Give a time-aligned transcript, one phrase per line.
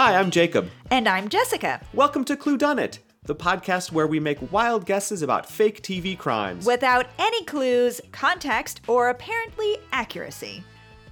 [0.00, 0.70] Hi, I'm Jacob.
[0.92, 1.80] And I'm Jessica.
[1.92, 6.16] Welcome to Clue Done It, the podcast where we make wild guesses about fake TV
[6.16, 6.64] crimes.
[6.64, 10.62] Without any clues, context, or apparently accuracy.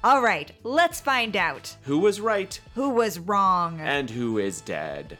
[0.04, 3.80] All right, let's find out who was right who was wrong.
[3.80, 5.18] and who is dead.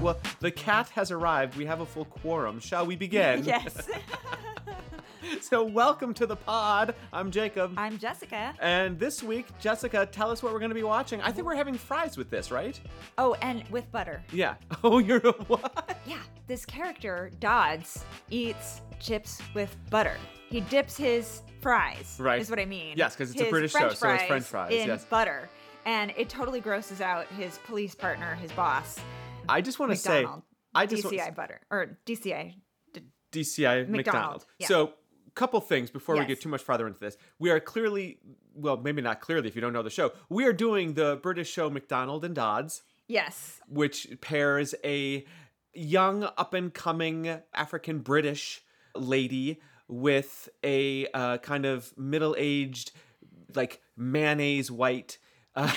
[0.00, 1.56] Well, the cat has arrived.
[1.56, 2.60] We have a full quorum.
[2.60, 3.42] Shall we begin?
[3.44, 3.88] yes,
[5.40, 6.94] So, welcome to the pod.
[7.12, 7.72] I'm Jacob.
[7.76, 8.54] I'm Jessica.
[8.60, 11.20] and this week, Jessica, tell us what we're going to be watching.
[11.22, 12.78] I think we're having fries with this, right?
[13.18, 14.22] Oh, and with butter.
[14.32, 14.54] Yeah.
[14.82, 15.98] Oh, you're what?
[16.06, 20.16] Yeah, this character, Dodds, eats chips with butter.
[20.48, 22.40] He dips his fries, Right.
[22.40, 22.94] is what I mean.
[22.96, 25.04] Yes, because it's a British French show, so it's French fries, In yes.
[25.04, 25.50] butter.
[25.84, 28.98] And it totally grosses out his police partner, his boss,
[29.48, 30.26] I just want to say,
[30.74, 31.60] I just DCI want, butter.
[31.70, 32.54] Or DCI.
[33.32, 33.92] DCI McDonald.
[33.92, 34.66] McDonald, yeah.
[34.66, 34.92] So,
[35.34, 37.16] couple things before we get too much farther into this.
[37.38, 38.18] We are clearly,
[38.54, 40.12] well, maybe not clearly if you don't know the show.
[40.28, 43.60] We are doing the British show McDonald and Dodds, Yes.
[43.68, 45.24] which pairs a
[45.72, 48.62] young up and coming African British
[48.94, 52.92] lady with a uh, kind of middle aged,
[53.54, 55.18] like mayonnaise white.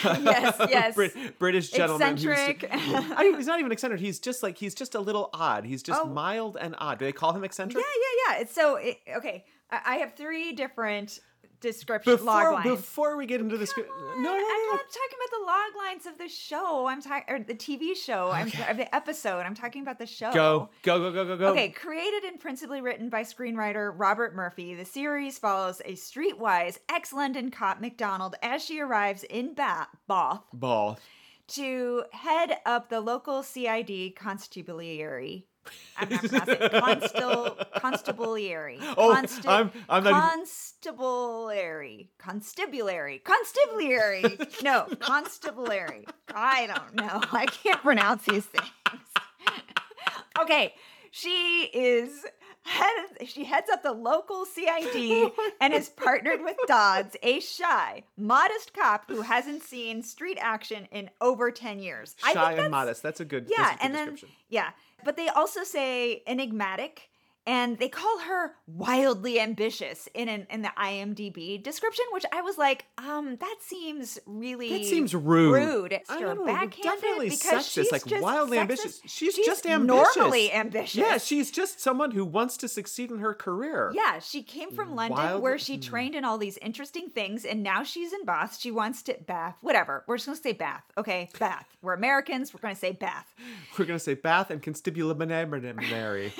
[0.04, 0.96] Yes, yes.
[0.96, 2.14] Brit- British gentleman.
[2.14, 2.68] Eccentric.
[2.72, 4.00] I, he's not even eccentric.
[4.02, 5.66] He's just like he's just a little odd.
[5.66, 6.06] He's just Oh.
[6.08, 7.00] mild and odd.
[7.00, 7.84] Do they call him eccentric?
[7.84, 8.42] Yeah, yeah, yeah.
[8.42, 9.46] It's so it, okay.
[9.72, 11.20] I, I have three different
[11.64, 12.70] description log Before lines.
[12.70, 15.86] before we get into the script, no, no, no, I'm not talking about the log
[15.86, 16.86] lines of the show.
[16.86, 18.30] I'm talking or the TV show.
[18.30, 19.40] I'm of the episode.
[19.40, 20.32] I'm talking about the show.
[20.32, 21.48] Go, go, go, go, go, go.
[21.48, 27.50] Okay, created and principally written by screenwriter Robert Murphy, the series follows a streetwise ex-London
[27.50, 31.00] cop McDonald as she arrives in Bath, Bath Ball.
[31.48, 35.48] to head up the local CID constabulary.
[35.98, 36.56] I'm not pronouncing.
[36.82, 38.80] Constil, constabulary.
[38.98, 42.10] Oh, Consti- I'm- I'm not constabulary.
[42.18, 43.20] Constabulary.
[43.24, 44.38] Constabulary.
[44.64, 46.06] no, constabulary.
[46.34, 47.22] I don't know.
[47.32, 48.70] I can't pronounce these things.
[50.40, 50.74] okay,
[51.12, 52.26] she is
[52.66, 52.94] head,
[53.26, 59.04] she heads up the local CID and is partnered with Dodds, a shy, modest cop
[59.08, 62.16] who hasn't seen street action in over 10 years.
[62.18, 63.04] Shy and modest.
[63.04, 63.48] That's a good.
[63.50, 64.18] Yeah, a good and then
[64.50, 64.70] yeah,
[65.04, 67.10] but they also say enigmatic
[67.46, 72.58] and they call her wildly ambitious in an, in the IMDb description, which I was
[72.58, 75.54] like, um, that seems really That seems rude.
[75.54, 78.62] rude, I don't know, backhanded definitely because sexist, she's like wildly sexist.
[78.62, 79.02] ambitious.
[79.06, 80.16] She's, She's just ambitious.
[80.16, 80.96] normally ambitious.
[80.96, 83.92] Yeah, she's just someone who wants to succeed in her career.
[83.94, 87.62] Yeah, she came from London Wild- where she trained in all these interesting things, and
[87.64, 88.58] now she's in Bath.
[88.60, 90.04] She wants to Bath, whatever.
[90.08, 91.30] We're just gonna say Bath, okay?
[91.40, 91.66] Bath.
[91.82, 92.54] We're Americans.
[92.54, 93.34] We're gonna say Bath.
[93.78, 96.32] We're gonna say bath and constibulaminary.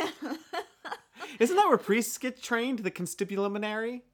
[1.40, 2.80] Isn't that where priests get trained?
[2.80, 4.02] The constibulaminary.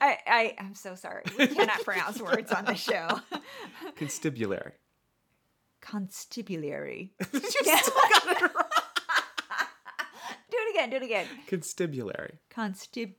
[0.00, 1.22] I, I I'm so sorry.
[1.38, 3.20] We cannot pronounce words on the show.
[3.96, 4.72] Constibulary.
[5.82, 7.10] Constibulary.
[7.32, 8.64] you still got it wrong.
[10.50, 10.90] Do it again.
[10.90, 11.26] Do it again.
[11.48, 12.38] Constibulary.
[12.50, 13.14] Constib.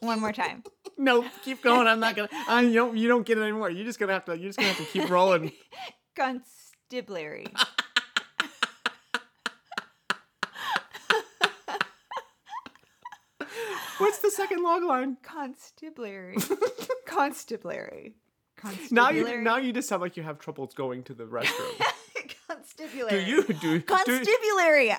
[0.00, 0.62] One more time.
[0.98, 1.86] No, keep going.
[1.86, 2.28] I'm not gonna.
[2.48, 2.96] I you don't.
[2.96, 3.70] You don't get it anymore.
[3.70, 4.36] You're just gonna have to.
[4.36, 5.52] You're just gonna have to keep rolling.
[6.90, 7.46] Constibulary.
[13.98, 15.16] What's the second log line?
[15.22, 16.36] Constabulary.
[17.06, 18.14] Constabulary.
[18.62, 18.76] Now you
[19.24, 19.42] Constabulary.
[19.42, 21.80] now you just sound like you have troubles going to the restroom.
[22.48, 23.24] Constabulary.
[23.24, 23.52] do you do?
[23.54, 24.92] do Constabulary.
[24.92, 24.98] Okay.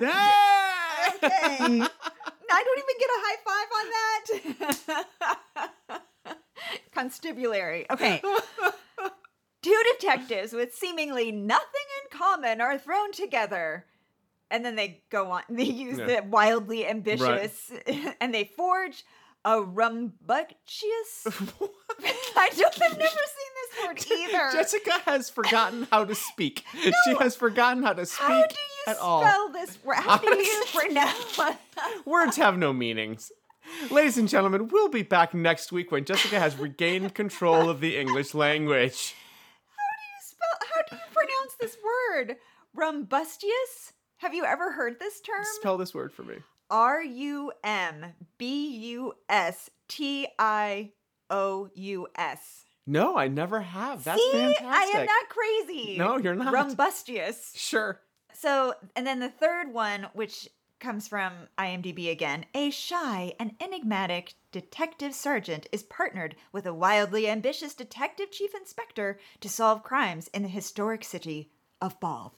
[1.22, 3.85] I don't even get a high five on
[5.90, 6.02] that.
[6.94, 7.85] Constabulary.
[7.91, 8.22] Okay.
[9.66, 11.66] Two detectives with seemingly nothing
[12.03, 13.86] in common are thrown together.
[14.52, 16.22] And then they go on, they use Yeah.
[16.22, 17.72] the wildly ambitious,
[18.22, 19.03] and they forge
[19.44, 21.26] a rumbunctious.
[22.38, 24.52] I don't, I've never seen this word either.
[24.52, 26.64] Jessica has forgotten how to speak.
[26.73, 29.22] she has forgotten how to speak How do you at all.
[29.22, 29.96] spell this word?
[29.97, 31.40] How do you pronounce
[32.06, 33.32] Words have no meanings.
[33.90, 37.97] Ladies and gentlemen, we'll be back next week when Jessica has regained control of the
[37.97, 39.16] English language.
[40.22, 41.78] spell how do you pronounce this
[42.16, 42.35] word?
[42.76, 43.94] Rumbustious?
[44.17, 45.44] Have you ever heard this term?
[45.59, 46.35] Spell this word for me.
[46.70, 50.91] R U M B U S T I
[51.29, 52.66] O U S.
[52.88, 54.03] No, I never have.
[54.03, 54.66] That's See, fantastic.
[54.66, 55.97] I am not crazy.
[55.97, 56.53] No, you're not.
[56.53, 57.56] Rumbustious.
[57.56, 58.00] Sure.
[58.34, 60.47] So, and then the third one, which
[60.79, 67.28] comes from IMDb again, a shy and enigmatic detective sergeant is partnered with a wildly
[67.28, 71.52] ambitious detective chief inspector to solve crimes in the historic city
[71.85, 72.34] of Bath.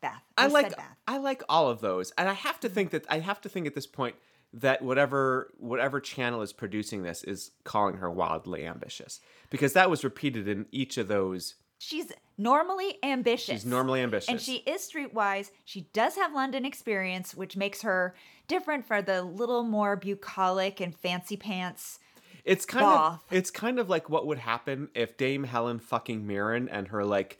[0.00, 0.22] Bath.
[0.36, 0.96] I just like Bath.
[1.06, 3.66] I like all of those, and I have to think that I have to think
[3.66, 4.14] at this point
[4.52, 9.20] that whatever whatever channel is producing this is calling her wildly ambitious
[9.50, 11.56] because that was repeated in each of those.
[11.80, 13.60] She's normally ambitious.
[13.60, 14.28] She's normally ambitious.
[14.28, 15.50] And she is streetwise.
[15.64, 18.16] She does have London experience, which makes her
[18.48, 22.00] different for the little more bucolic and fancy pants.
[22.44, 23.12] It's kind Both.
[23.12, 27.04] of it's kind of like what would happen if Dame Helen fucking Mirren and her
[27.04, 27.38] like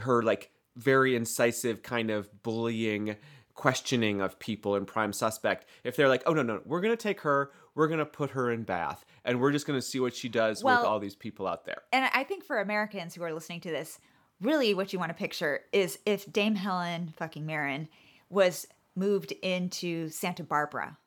[0.00, 3.16] her like very incisive kind of bullying
[3.54, 7.20] questioning of people in prime suspect if they're like oh no no we're gonna take
[7.20, 10.64] her we're gonna put her in bath and we're just gonna see what she does
[10.64, 13.70] with all these people out there And I think for Americans who are listening to
[13.70, 14.00] this,
[14.40, 17.88] really what you want to picture is if Dame Helen fucking Mirren
[18.28, 20.98] was moved into Santa Barbara.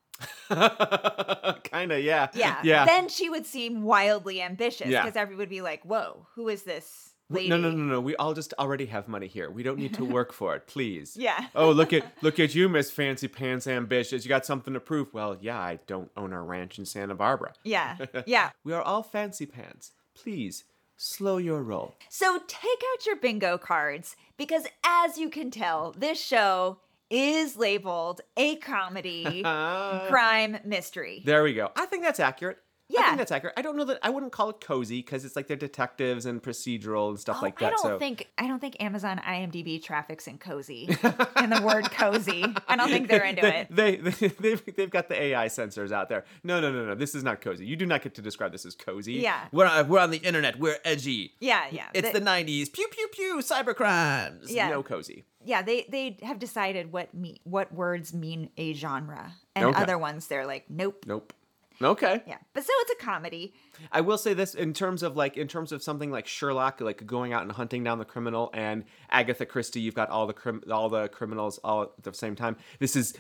[0.50, 2.60] kind of yeah Yeah.
[2.64, 5.04] yeah Then she would seem wildly ambitious Yeah.
[5.04, 7.50] because everyone would be like, whoa, who is this lady?
[7.50, 10.06] no no no no we all just already have money here we don't need to
[10.06, 11.48] work for it please Yeah.
[11.56, 15.14] oh look at look at you miss fancy pants ambitious you got something to prove
[15.14, 17.98] well yeah i don't own a ranch in santa barbara Yeah.
[18.26, 18.52] Yeah.
[18.64, 19.92] We are all fancy pants.
[20.16, 20.64] Please
[20.96, 21.96] slow your roll.
[22.10, 26.80] So take out your bingo cards because, as you can tell, this show
[27.10, 29.42] is labeled a comedy
[30.08, 31.22] crime mystery.
[31.26, 31.72] There we go.
[31.76, 32.58] I think that's accurate.
[32.90, 33.54] I think that's accurate.
[33.58, 36.42] I don't know that I wouldn't call it cozy because it's like they're detectives and
[36.42, 37.68] procedural and stuff Oh, like that.
[37.68, 40.88] I don't so think I don't think Amazon IMDb traffics in cozy
[41.36, 42.46] and the word cozy.
[42.68, 44.04] I don't think they're into they, it.
[44.04, 46.26] They, they they've, they've got the AI sensors out there.
[46.44, 46.96] No, no, no, no.
[46.96, 47.66] This is not cozy.
[47.66, 49.14] You do not get to describe this as cozy.
[49.16, 49.46] Yeah.
[49.52, 50.58] We're on, we're on the internet.
[50.60, 51.34] We're edgy.
[51.40, 51.88] Yeah, yeah.
[51.94, 52.72] It's the 90s.
[52.72, 54.52] Pew pew pew cyber crimes.
[54.52, 54.70] Yeah.
[54.70, 55.26] No cozy.
[55.46, 59.34] yeah, they they have decided what me what words mean a genre.
[59.56, 59.82] And Okay.
[59.82, 61.04] other ones they're like, nope.
[61.08, 61.34] Nope.
[61.82, 62.24] Okay.
[62.26, 62.38] Yeah.
[62.54, 63.54] But so it's a comedy.
[63.92, 67.06] I will say this in terms of like in terms of something like Sherlock, like
[67.06, 70.64] going out and hunting down the criminal, and Agatha Christie, you've got all the crim-
[70.72, 72.56] all the criminals all at the same time.
[72.80, 73.14] This is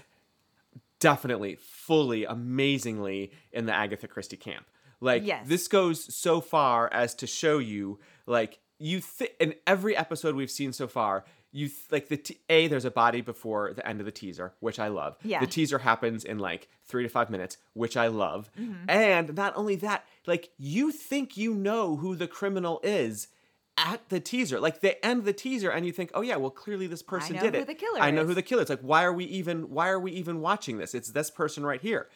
[1.00, 4.66] definitely, fully, amazingly in the Agatha Christie camp.
[5.00, 5.48] Like Yes.
[5.48, 10.50] this goes so far as to show you, like you th- in every episode we've
[10.52, 11.26] seen so far.
[11.52, 14.54] You th- like the t- a there's a body before the end of the teaser,
[14.60, 15.18] which I love.
[15.24, 15.40] Yeah.
[15.40, 18.50] The teaser happens in like three to five minutes, which I love.
[18.60, 18.90] Mm-hmm.
[18.90, 23.30] And not only that, like you think you know who the criminal is
[23.78, 24.60] at the teaser.
[24.60, 27.44] Like they end the teaser and you think, oh yeah, well clearly this person know
[27.44, 27.68] did who it.
[27.68, 28.70] the killer I know is." who the killer is.
[28.70, 30.94] Like why are we even why are we even watching this?
[30.94, 32.08] It's this person right here.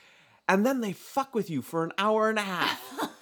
[0.50, 2.82] And then they fuck with you for an hour and a half.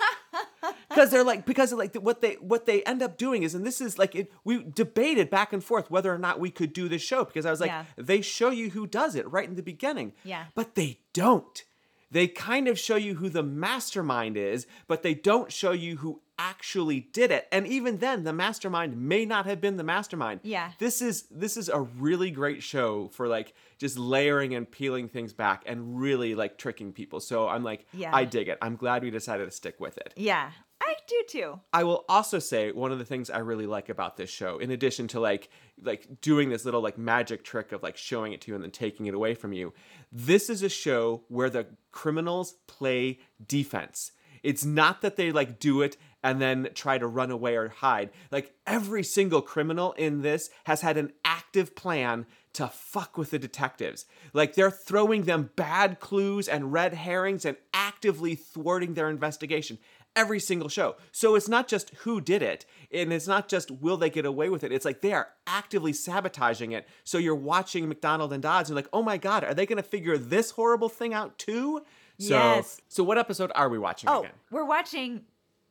[0.90, 3.66] because they're like because of like what they what they end up doing is and
[3.66, 6.90] this is like it, we debated back and forth whether or not we could do
[6.90, 7.86] this show because I was like Yeah.
[7.98, 10.46] they show you who does it right in the beginning Yeah.
[10.56, 11.64] but they don't
[12.12, 16.22] they kind of show you who the mastermind is but they don't show you who
[16.42, 20.72] actually did it and even then the mastermind may not have been the mastermind Yeah.
[20.80, 25.34] this is this is a really great show for like just layering and peeling things
[25.34, 28.16] back and really like tricking people so i'm like Yeah.
[28.16, 30.52] i dig it i'm glad we decided to stick with it Yeah.
[30.82, 31.60] I do too.
[31.74, 34.72] I will also say one of the things I really like about this show, in
[34.72, 35.50] addition to like
[35.82, 38.72] like doing this little like magic trick of like showing it to you and then
[38.72, 39.74] taking it away from you,
[40.12, 44.12] this is a show where the criminals play defense.
[44.42, 48.10] It's not that they like do it and then try to run away or hide.
[48.32, 53.40] Like every single criminal in this has had an active plan to fuck with the
[53.40, 54.06] detectives.
[54.34, 59.78] Like they're throwing them bad clues and red herrings and actively thwarting their investigation
[60.20, 60.96] every single show.
[61.12, 64.50] So it's not just who did it, and it's not just will they get away
[64.50, 64.72] with it.
[64.72, 66.88] It's like they are actively sabotaging it.
[67.04, 69.90] So you're watching McDonald and Dodds, and like, oh my god, are they going to
[69.90, 71.82] figure this horrible thing out too?
[72.20, 72.82] So, Yes.
[72.90, 74.34] So what episode are we watching Oh, again?
[74.52, 75.22] we're watching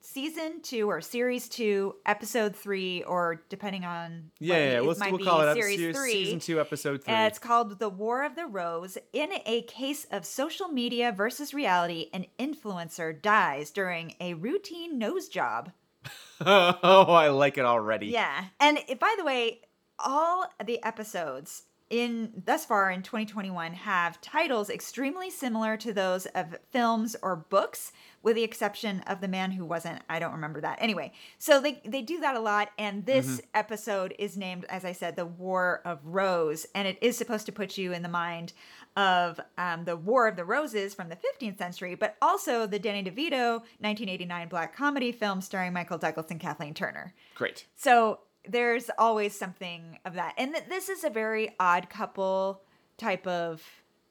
[0.00, 5.24] season two or series two, episode three, or depending on Yeah, yeah, we'll, might we'll
[5.24, 6.12] call it series three.
[6.12, 7.14] season two, episode three.
[7.14, 8.98] Uh, it's called The War of the Rose.
[9.12, 15.28] In a case of social media versus reality, an influencer dies during a routine nose
[15.28, 15.72] job.
[16.40, 18.06] oh, I like it already.
[18.06, 18.44] Yeah.
[18.60, 19.60] And by the way,
[19.98, 26.58] all the episodes in thus far in 2021 have titles extremely similar to those of
[26.70, 27.92] films or books
[28.22, 30.02] with the exception of the man who wasn't.
[30.10, 30.78] I don't remember that.
[30.80, 34.92] Anyway so they they do that a lot and this episode is named as i
[34.92, 38.52] said the war of rose and it is supposed to put you in the mind
[38.96, 43.02] of um, the war of the roses from the 15th century but also the danny
[43.02, 47.14] devito 1989 black comedy film starring michael douglas and kathleen turner.
[47.34, 47.66] Great.
[47.76, 50.34] so there's always something of that.
[50.38, 52.62] And th- this is a very odd couple
[52.96, 53.62] type of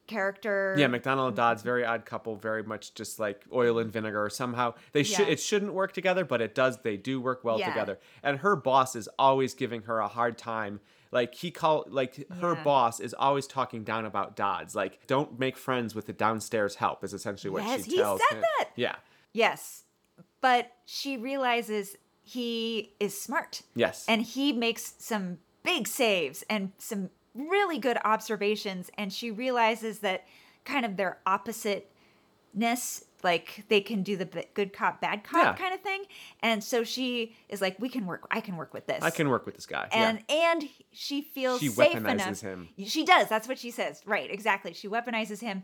[0.06, 0.74] character.
[0.78, 4.30] Yeah, McDonald and Dodd's very odd couple, very much just like oil and vinegar.
[4.30, 5.32] Somehow they should Yeah.
[5.34, 6.78] it shouldn't work together, but it does.
[6.78, 7.68] They do work well Yeah.
[7.68, 7.98] together.
[8.22, 10.80] And her boss is always giving her a hard time.
[11.10, 12.62] Like he call like her Yeah.
[12.64, 14.74] boss is always talking down about Dodds.
[14.74, 18.20] Like don't make friends with the downstairs help is essentially what Yes, she he tells
[18.30, 18.40] said him.
[18.58, 18.70] that.
[18.76, 18.96] Yeah.
[19.34, 19.84] Yes.
[20.40, 21.96] But she realizes
[22.28, 23.62] he is smart.
[23.74, 24.04] Yes.
[24.06, 28.90] And he makes some big saves and some really good observations.
[28.98, 30.26] And she realizes that
[30.64, 35.52] kind of their oppositeness, like they can do the b- good cop, bad cop Yeah.
[35.54, 36.04] kind of thing.
[36.42, 39.02] And so she is like, we can work, I can work with this.
[39.02, 39.88] I can work with this guy.
[39.92, 40.52] and yeah.
[40.52, 42.40] and she feels She safe weaponizes enough.
[42.40, 42.68] him.
[42.86, 43.28] She does.
[43.28, 44.02] That's what she says.
[44.06, 44.30] Right.
[44.30, 44.72] Exactly.
[44.72, 45.62] She weaponizes him,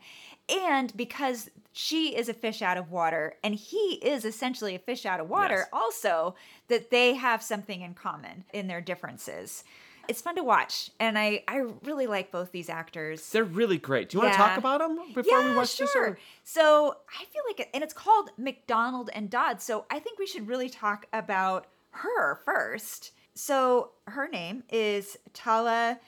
[0.48, 5.04] and because she is a fish out of water, and he is essentially a fish
[5.06, 5.68] out of water, Yes.
[5.72, 6.34] also
[6.68, 9.64] that they have something in common in their differences.
[10.08, 13.30] It's fun to watch, and I I really like both these actors.
[13.30, 14.08] They're really great.
[14.10, 15.86] Do you want to talk about them before we watch sure.
[15.86, 15.96] this?
[15.96, 19.60] or- So I feel like, and it's called McDonald and Dodd.
[19.62, 23.12] So I think we should really talk about her first.
[23.34, 25.98] So her name is Tala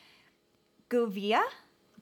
[0.90, 1.42] Gouveia.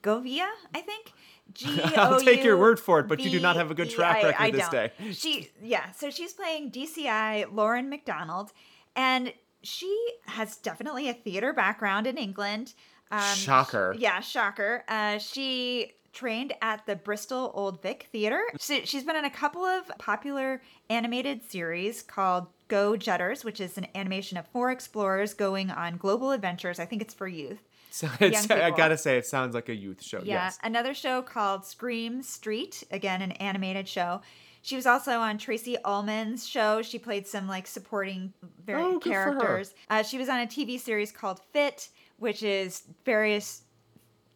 [0.01, 1.13] Govia, I think.
[1.53, 4.17] G I'll take your word for it, but you do not have a good track
[4.17, 4.71] I- record I this don't.
[4.71, 4.91] day.
[5.13, 5.91] She, yeah.
[5.91, 8.51] So she's playing DCI Lauren McDonald,
[8.95, 9.33] and
[9.65, 12.73] she has definitely a theater background in England.
[13.11, 13.95] Um, Shocker.
[13.97, 14.83] yeah, shocker.
[14.87, 18.41] Uh, she trained at the Bristol Old Vic Theater.
[18.59, 23.77] She, she's been in a couple of popular animated series called Go Jetters, which is
[23.77, 26.79] an animation of four explorers going on global adventures.
[26.79, 27.59] I think it's for youth.
[27.95, 30.17] So it's, I gotta say, it sounds like a youth show.
[30.17, 30.59] Yeah, Yes.
[30.63, 34.19] another show called Scream Street, again an animated show.
[34.65, 36.81] She was also on Tracey Ullman's show.
[36.81, 38.33] She played some like supporting
[38.65, 39.39] very Oh, good for her.
[39.39, 39.75] characters.
[39.91, 43.61] Uh, she was on a TV series called Fit, which is various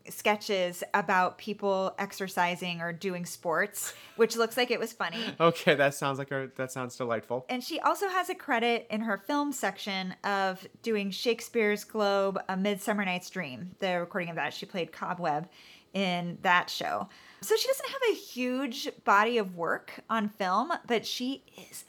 [0.07, 5.23] sketches about people exercising or doing sports, which looks like it was funny.
[5.39, 7.45] Okay, that sounds like a that sounds delightful.
[7.49, 12.55] And she also has a credit in her film section of doing Shakespeare's Globe, A
[12.55, 13.71] Midsummer Night's Dream.
[13.79, 15.47] The recording of that, she played Cobweb
[15.93, 17.09] in that show.
[17.41, 21.85] So she doesn't have a huge body of work on film, but she is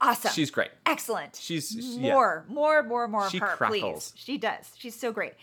[0.00, 0.32] awesome.
[0.32, 0.70] She's great.
[0.84, 1.36] excellent.
[1.36, 2.12] She's- yeah.
[2.12, 4.10] more, more, more, more She of her, crackles.
[4.12, 4.12] please.
[4.22, 4.72] She does.
[4.76, 5.34] She's so great.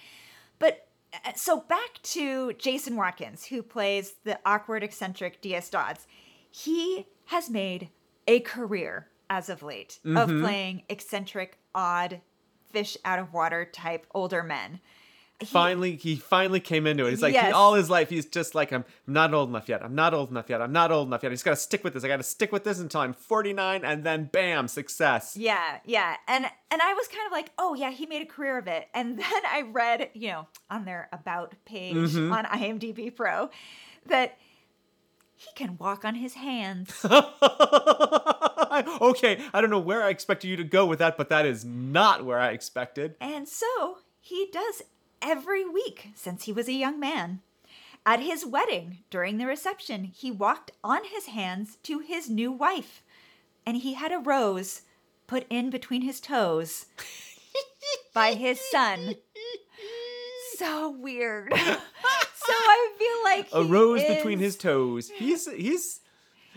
[0.59, 0.87] But
[1.25, 5.69] uh, so back to Jason Watkins, who plays the awkward, eccentric D.S.
[5.69, 6.05] Dodds.
[6.51, 7.89] He has made
[8.27, 10.41] a career as of late of Mm-hmm.
[10.43, 12.21] playing eccentric, odd,
[12.71, 14.79] fish out of water type older men.
[15.39, 17.09] He- Finally, he finally came into it.
[17.09, 19.83] He's like he, all his life, he's just like I'm not old enough yet.
[19.83, 20.61] I'm not old enough yet.
[20.61, 21.31] I'm not old enough yet.
[21.31, 22.05] I just gotta stick with this.
[22.05, 25.35] I gotta stick with this until I'm 49, and then bam, success.
[25.35, 26.15] Yeah, yeah.
[26.29, 28.87] And and I was kind of like, "Oh, yeah, he made a career of it."
[28.93, 32.31] And then I read, you know, on their about page Mm-hmm.
[32.31, 33.49] on IMDb Pro
[34.05, 34.37] that
[35.35, 36.93] he can walk on his hands.
[39.01, 41.65] okay, I don't know where I expected you to go with that, but that is
[41.65, 43.15] not where I expected.
[43.19, 44.83] and so he does
[45.23, 47.41] every week since he was a young man.
[48.05, 53.01] At his wedding, during the reception, he walked on his hands to his new wife,
[53.65, 54.81] and he had a rose
[55.25, 56.85] put in between his toes
[58.13, 59.15] by his son.
[60.57, 61.53] So weird.
[61.55, 61.63] so
[62.49, 65.09] I feel like A he rose is- between his toes.
[65.09, 66.01] He's he's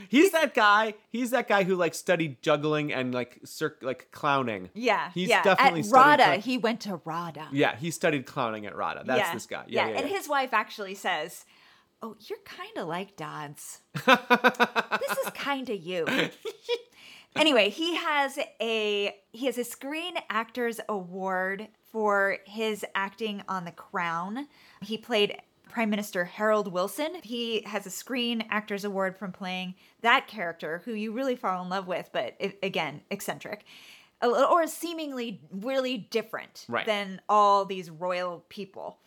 [0.08, 0.94] he's that guy.
[1.10, 4.70] He's that guy who like studied juggling and like circ like clowning.
[4.74, 5.42] Yeah, He's yeah.
[5.42, 7.48] definitely At RADA, clown- he went to RADA.
[7.52, 9.04] Yeah, he studied clowning at RADA.
[9.06, 9.64] That's yeah, this guy.
[9.68, 10.16] Yeah, yeah, and yeah.
[10.16, 11.44] his wife actually says,
[12.02, 13.80] "Oh, you're kind of like Dodds.
[14.06, 16.06] this is kind of you."
[17.36, 23.72] anyway, he has a he has a Screen Actors Award for his acting on The
[23.72, 24.48] Crown.
[24.82, 27.16] He played Prime Minister Harold Wilson.
[27.22, 31.68] He has a Screen Actors Award from playing that character, who you really fall in
[31.68, 33.64] love with, but again, eccentric.
[34.22, 36.86] A Or seemingly really different Right.
[36.86, 38.98] than all these royal people.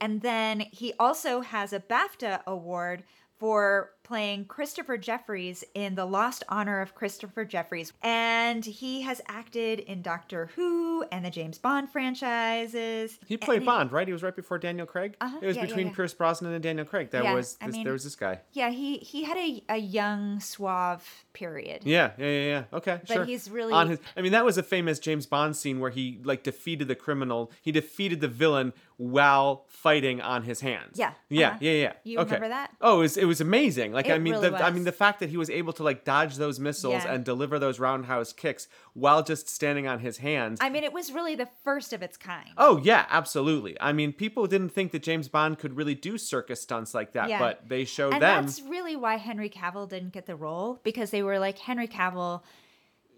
[0.00, 3.04] And then he also has a BAFTA award
[3.38, 7.94] for playing Christopher Jefferies in The Lost Honor of Christopher Jefferies.
[8.02, 13.18] And he has acted in Doctor Who and the James Bond franchises.
[13.26, 14.06] He played And Bond, right?
[14.06, 15.16] He was right before Daniel Craig.
[15.18, 15.94] Uh-huh, It was yeah, yeah, between yeah.
[15.94, 17.10] Pierce Brosnan and Daniel Craig.
[17.12, 18.40] That Yeah, was I this, mean- there was this guy.
[18.52, 21.80] Yeah, he he had a, a young suave period.
[21.86, 22.64] Yeah, yeah, yeah, yeah.
[22.74, 23.24] Okay, But sure.
[23.24, 23.98] he's really- on his.
[24.14, 27.50] I mean, that was a famous James Bond scene where he like defeated the criminal.
[27.62, 30.98] He defeated the villain while fighting on his hands.
[30.98, 31.58] Yeah, yeah, uh-huh.
[31.62, 31.92] yeah, yeah.
[32.04, 32.34] You okay.
[32.34, 32.72] remember that?
[32.82, 33.62] Oh, it was, it was amazing.
[33.62, 33.94] amazing.
[34.04, 35.82] Like It I mean, really the, I mean the fact that he was able to
[35.82, 37.12] like dodge those missiles Yeah.
[37.14, 40.58] and deliver those roundhouse kicks while just standing on his hands.
[40.60, 42.50] I mean, it was really the first of its kind.
[42.58, 43.76] Oh yeah, absolutely.
[43.80, 47.28] I mean, people didn't think that James Bond could really do circus stunts like that,
[47.28, 47.38] Yeah.
[47.38, 48.44] but they showed and them.
[48.46, 52.42] that's really why Henry Cavill didn't get the role because they were like, Henry Cavill,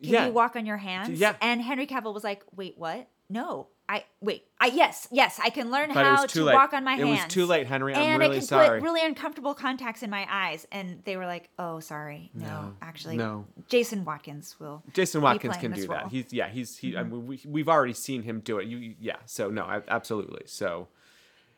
[0.02, 0.26] can Yeah.
[0.26, 1.18] you walk on your hands?
[1.20, 1.34] Yeah.
[1.40, 3.08] And Henry Cavill was like, wait, what?
[3.30, 3.68] No.
[3.94, 4.44] I wait.
[4.60, 6.54] I yes, yes, I can learn But it how to late.
[6.54, 7.24] walk on my It hands.
[7.24, 7.94] was too late, Henry.
[7.94, 8.80] I'm and really I can sorry.
[8.80, 10.66] put really uncomfortable contacts in my eyes.
[10.72, 13.46] And they were like, "Oh, sorry, no, No, actually, no.
[13.68, 16.08] Jason Watkins will." Jason Watkins can do that.
[16.08, 16.96] He's yeah, he's he.
[16.96, 17.12] I Mm-hmm.
[17.12, 18.66] mean, we, we've already seen him do it.
[18.66, 19.16] You, you yeah.
[19.26, 20.42] So no, I, absolutely.
[20.46, 20.88] So,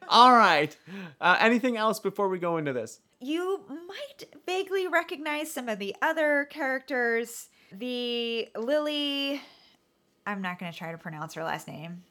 [0.09, 0.77] all right.
[1.21, 3.01] Uh, anything else before we go into this?
[3.21, 7.49] You might vaguely recognize some of the other characters.
[7.73, 9.41] The Lily,
[10.27, 12.03] I'm not going to try to pronounce her last name.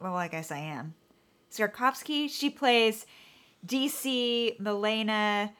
[0.00, 0.94] Well, I guess I am.
[1.52, 2.28] Skarkovsky.
[2.30, 3.06] She plays
[3.66, 5.52] DC Milena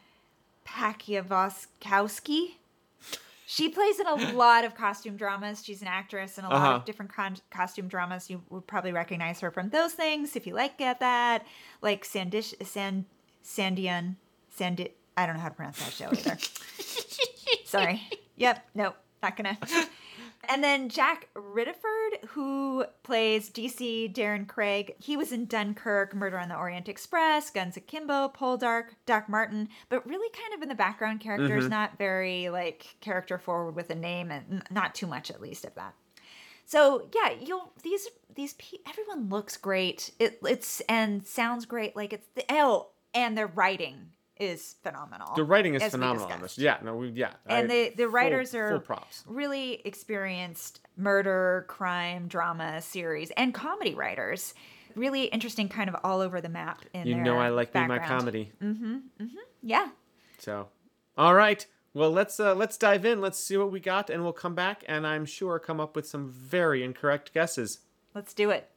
[0.67, 2.55] Pakiavoskowski.
[3.47, 5.65] She plays in a lot of costume dramas.
[5.65, 6.75] She's an actress in a lot Uh-huh.
[6.77, 8.29] of different con- costume dramas.
[8.29, 11.47] You would probably recognize her from those things if you like at that,
[11.81, 13.07] like Sandish, Sand,
[13.43, 14.17] Sandian,
[14.51, 14.91] Sandi.
[15.17, 16.39] I don't know how to pronounce that show either.
[17.65, 18.03] Sorry.
[18.37, 18.69] Yep.
[18.75, 18.97] Nope.
[19.23, 19.59] Not gonna.
[20.49, 24.95] And then Jack Riddiford, who plays DC Darren Craig.
[24.99, 30.07] He was in Dunkirk, Murder on the Orient Express, Guns Akimbo, Poldark, Doc Martin, but
[30.07, 31.71] really kind of in the background characters, Mm-hmm.
[31.71, 35.75] not very like character forward with a name, and not too much at least of
[35.75, 35.95] that.
[36.65, 40.13] So yeah, you'll these these pe- everyone looks great.
[40.19, 41.97] It it's and sounds great.
[41.97, 45.35] Like it's the oh, and their writing is phenomenal.
[45.35, 46.59] The writing is phenomenal on this.
[46.59, 46.79] Yeah.
[46.83, 46.97] No.
[46.97, 47.33] We yeah.
[47.47, 49.25] And I- the the writers full are props.
[49.27, 54.55] really experienced murder, crime, drama series, and comedy writers.
[54.95, 56.85] Really interesting, kind of all over the map.
[56.93, 58.53] In You know I like me my comedy.
[58.63, 58.95] Mm-hmm.
[58.95, 59.37] Mm-hmm.
[59.63, 59.89] Yeah,
[60.39, 60.69] So,
[61.17, 61.65] all right.
[61.95, 63.21] Well, let's uh, let's dive in.
[63.21, 66.07] Let's see what we got, and we'll come back, and I'm sure come up with
[66.07, 67.81] some very incorrect guesses.
[68.15, 68.71] let's do it.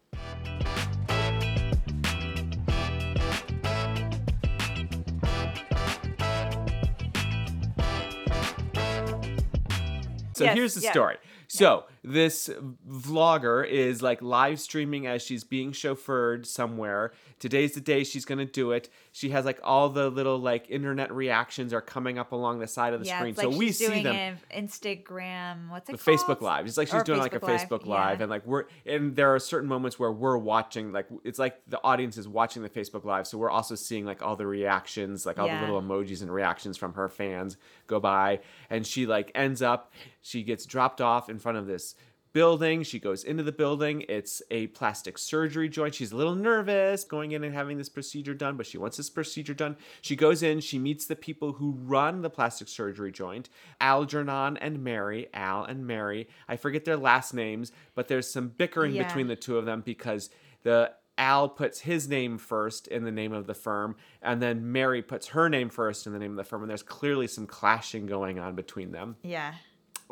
[10.41, 10.91] So Yes, here's the yeah.
[10.91, 11.17] story.
[11.53, 12.49] So this
[12.89, 17.11] vlogger is like live streaming as she's being chauffeured somewhere.
[17.39, 18.87] Today's the day she's gonna do it.
[19.11, 22.93] She has like all the little like internet reactions are coming up along the side
[22.93, 24.37] of the yeah, screen, like so we see doing them.
[24.55, 25.69] Instagram.
[25.69, 26.19] What's it the called?
[26.19, 26.65] Facebook Live.
[26.67, 28.23] It's like she's Or doing like a Facebook Facebook Live, Live, yeah.
[28.23, 31.81] and like we're and there are certain moments where we're watching like it's like the
[31.83, 35.37] audience is watching the Facebook Live, so we're also seeing like all the reactions, like
[35.37, 35.59] all Yeah.
[35.59, 39.91] the little emojis and reactions from her fans go by, and she like ends up
[40.21, 41.95] she gets dropped off in front of this
[42.33, 42.81] building.
[42.83, 44.05] She goes into the building.
[44.07, 45.93] It's a plastic surgery joint.
[45.95, 49.09] She's a little nervous going in and having this procedure done, but she wants this
[49.09, 49.75] procedure done.
[50.01, 53.49] She goes in, she meets the people who run the plastic surgery joint,
[53.81, 56.29] Algernon and Mary, Al and Mary.
[56.47, 59.07] I forget their last names, but there's some bickering Yeah.
[59.07, 60.29] between the two of them because
[60.63, 65.01] the Al puts his name first in the name of the firm, and then Mary
[65.01, 68.05] puts her name first in the name of the firm, and there's clearly some clashing
[68.05, 69.53] going on between them Yeah.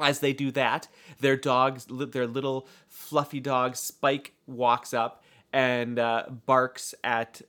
[0.02, 0.88] As they do that,
[1.20, 7.42] their dogs, their little fluffy dog Spike walks up and uh, barks at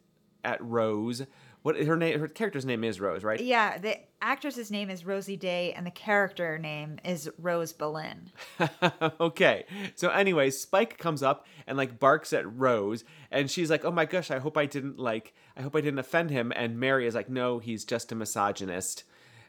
[0.45, 1.23] at Rose.
[1.63, 2.19] What her name?
[2.19, 3.39] Her character's name is Rose, right?
[3.39, 8.31] Yeah, the actress's name is Rosie Day, and the character name is Rose Boleyn.
[9.21, 9.67] okay.
[9.95, 14.07] So anyway, Spike comes up and like barks at Rose, and she's like, "Oh my
[14.07, 17.15] gosh, I hope I didn't like, I hope I didn't offend him." And Mary is
[17.15, 19.05] like, "No, he's just a misogynist."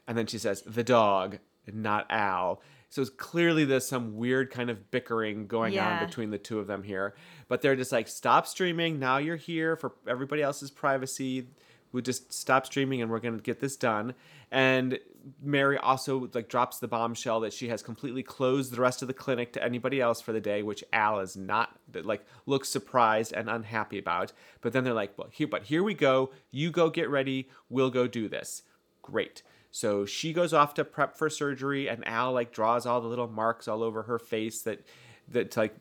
[0.06, 1.38] And then she says, "The dog,
[1.72, 2.60] not Al."
[2.92, 6.00] So it's clearly there's some weird kind of bickering going Yeah.
[6.00, 7.14] on between the two of them here.
[7.48, 8.98] But they're just like, "Stop streaming.
[8.98, 11.48] Now you're here for everybody else's privacy."
[11.92, 14.14] we just stop streaming and we're going to get this done
[14.50, 14.98] and
[15.42, 19.14] mary also like drops the bombshell that she has completely closed the rest of the
[19.14, 23.48] clinic to anybody else for the day which al is not like looks surprised and
[23.48, 27.08] unhappy about but then they're like well here but here we go you go get
[27.08, 28.62] ready we'll go do this
[29.02, 33.08] great so she goes off to prep for surgery and al like draws all the
[33.08, 34.86] little marks all over her face that
[35.28, 35.74] that like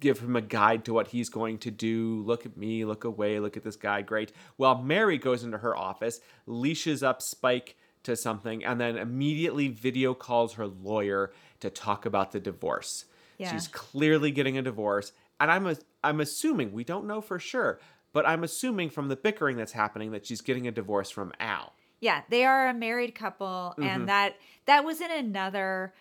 [0.00, 2.22] give him a guide to what he's going to do.
[2.24, 4.32] Look at me, look away, look at this guy, great.
[4.56, 10.14] Well, Mary goes into her office, leashes up Spike to something, and then immediately video
[10.14, 13.06] calls her lawyer to talk about the divorce.
[13.38, 13.50] Yeah.
[13.50, 17.80] She's clearly getting a divorce, and I'm a, I'm assuming we don't know for sure,
[18.12, 21.72] but I'm assuming from the bickering that's happening that she's getting a divorce from Al.
[22.00, 23.82] Yeah, they are a married couple, Mm-hmm.
[23.82, 25.92] and that that was in another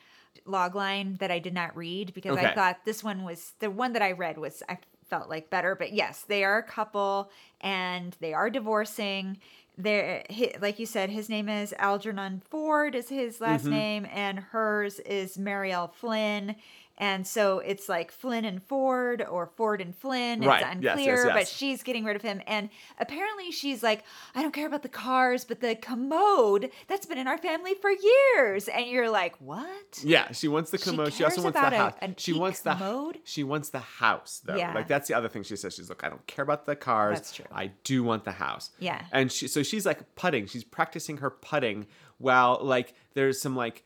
[0.46, 3.94] log line that I did not read because I thought this one was the one
[3.94, 4.78] that I read was I
[5.10, 5.76] felt like better.
[5.76, 7.30] But yes, they are a couple
[7.62, 9.38] and they are divorcing.
[9.78, 10.24] there,
[10.62, 13.72] like you said, his name is Algernon Ford is his last Mm-hmm.
[13.72, 16.56] name, and hers is Marielle Flynn.
[16.98, 20.42] And so it's like Flynn and Ford or Ford and Flynn.
[20.42, 20.62] Right.
[20.62, 22.42] It's Yes, unclear, yes, but she's getting rid of him.
[22.48, 27.18] And apparently she's like, I don't care about the cars, but the commode that's been
[27.18, 28.68] in our family for years.
[28.68, 30.02] And you're like, what?
[30.04, 31.14] Yeah, she wants the She commode.
[31.14, 32.14] She, also cares wants the about a house.
[32.18, 33.20] she wants the commode?
[33.24, 34.56] she wants the house though.
[34.56, 34.74] Yeah.
[34.74, 35.76] Like that's the other thing she says.
[35.76, 37.18] She's like, I don't care about the cars.
[37.18, 37.46] That's true.
[37.52, 38.72] I do want the house.
[38.80, 39.04] Yeah.
[39.12, 40.48] And she so she's like putting.
[40.48, 41.86] She's practicing her putting
[42.18, 43.84] while like there's some like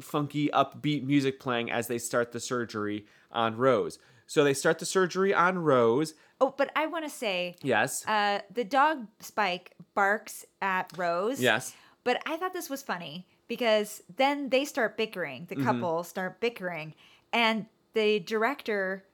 [0.00, 3.98] funky upbeat music playing as they start the surgery on Rose.
[4.26, 6.14] So they start the surgery on Rose.
[6.40, 8.06] Oh, but I want to say, Yes.
[8.06, 11.40] uh, the dog Spike barks at Rose.
[11.40, 11.74] yes.
[12.04, 15.42] But I thought this was funny because then they start bickering.
[15.46, 15.58] Mm-hmm.
[15.60, 16.94] The couple start bickering,
[17.32, 19.04] and the director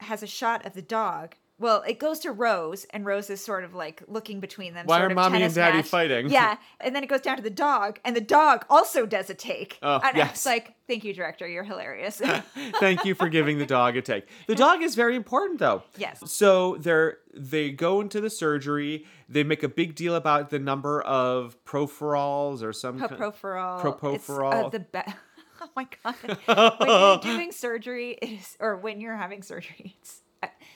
[0.00, 1.34] has a shot of the dog.
[1.60, 4.86] Well, it goes to Rose, and Rose is sort of like looking between them.
[4.86, 5.86] Why are mommy and daddy match.
[5.86, 6.30] fighting?
[6.30, 9.34] Yeah, and then it goes down to the dog, and the dog also does a
[9.34, 9.78] take.
[9.82, 10.46] Oh, and yes.
[10.46, 11.48] like, "Thank you, director.
[11.48, 12.22] You're hilarious."
[12.80, 14.28] Thank you for giving the dog a take.
[14.46, 15.82] The dog is very important though.
[15.96, 16.22] Yes.
[16.30, 19.04] So they're they go into the surgery.
[19.28, 24.14] They make a big deal about the number of profirols or some kind- Propoferol.
[24.14, 25.12] It's, uh, the be-
[25.60, 26.78] Oh my god!
[26.78, 30.22] when you're doing surgery, it is, or when you're having surgery, it's.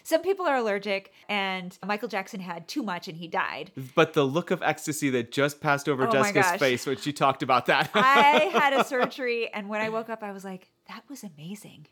[0.04, 3.70] Some people are allergic, and Michael Jackson had too much and he died.
[3.94, 7.42] But the look of ecstasy that just passed over Oh Jessica's face when she talked
[7.42, 7.90] about that.
[7.94, 11.86] I had a surgery, and when I woke up, I was like, "That was amazing.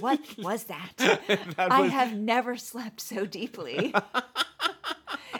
[0.00, 0.92] What was that?
[0.96, 3.94] That I have never slept so deeply."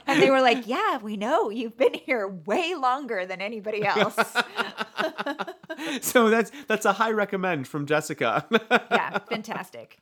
[0.06, 4.16] And they were like, "Yeah, we know you've been here way longer than anybody else."
[6.00, 8.46] so that's that's a high recommend from Jessica.
[8.70, 9.98] Yeah, fantastic.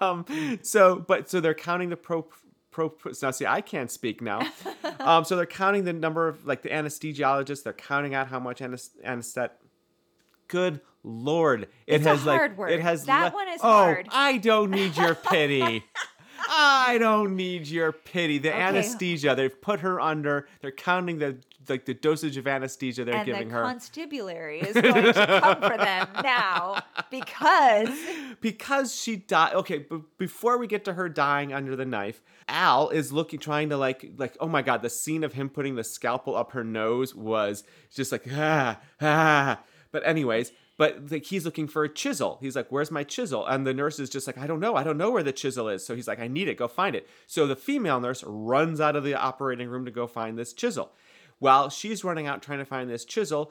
[0.00, 0.24] um,
[0.62, 2.26] so, but so they're counting the pro.
[2.70, 4.40] Pro, now see, I can't speak now.
[4.98, 7.62] Um, so they're counting the number of like the anesthesiologists.
[7.62, 9.56] They're counting out how much anes- anesthetic.
[10.48, 12.72] Good lord, it It's has like word.
[12.72, 13.04] it has.
[13.04, 14.08] That one is oh, hard.
[14.10, 15.84] I don't need your pity.
[16.48, 18.38] I don't need your pity.
[18.38, 18.60] The Okay.
[18.60, 20.46] anesthesia they've put her under.
[20.60, 23.62] They're counting the like the dosage of anesthesia they're and giving the her.
[23.62, 26.80] constabulary is going to come for them now
[27.10, 27.88] because
[28.40, 32.90] because she died okay but before we get to her dying under the knife al
[32.90, 35.82] is looking trying to like like oh my god the scene of him putting the
[35.82, 41.66] scalpel up her nose was just like ah ah but anyways but like he's looking
[41.66, 44.46] for a chisel he's like where's my chisel and the nurse is just like i
[44.46, 46.56] don't know i don't know where the chisel is so he's like i need it
[46.56, 50.06] go find it so the female nurse runs out of the operating room to go
[50.06, 50.92] find this chisel
[51.38, 53.50] while she's running out trying to find this chisel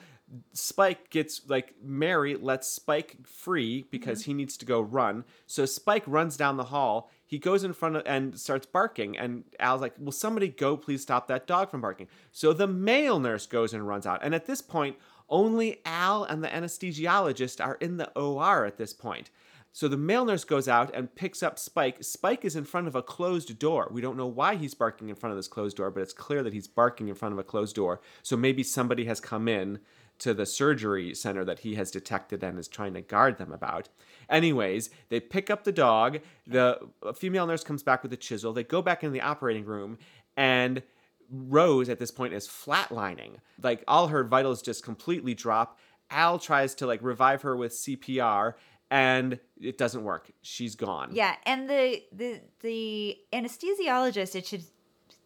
[0.54, 4.32] Spike gets like Mary lets Spike free because mm-hmm.
[4.32, 5.24] he needs to go run.
[5.46, 7.12] So Spike runs down the hall.
[7.28, 9.18] He goes in front of and starts barking.
[9.18, 13.20] And Al's like, "Will somebody go please stop that dog from barking?" So the male
[13.20, 14.22] nurse goes and runs out.
[14.24, 14.98] And at this point,
[15.30, 19.30] only Al and the anesthesiologist are in the OR at this point.
[19.72, 22.02] So the male nurse goes out and picks up Spike.
[22.02, 23.90] Spike is in front of a closed door.
[23.92, 26.44] We don't know why he's barking in front of this closed door, but it's clear
[26.44, 28.00] that he's barking in front of a closed door.
[28.24, 29.80] So maybe somebody has come in
[30.20, 33.90] to the surgery center that he has detected and is trying to guard them about.
[34.30, 36.20] Anyways, they pick up the dog.
[36.48, 36.80] The
[37.14, 38.54] female nurse comes back with a chisel.
[38.54, 39.98] They go back in the operating room
[40.38, 40.84] and
[41.30, 43.38] Rose at this point is flatlining.
[43.62, 45.80] Like all her vitals just completely drop.
[46.12, 48.54] Al tries to like revive her with CPR
[48.92, 50.32] and it doesn't work.
[50.42, 51.10] She's gone.
[51.14, 54.64] yeah, and the the the anesthesiologist, it should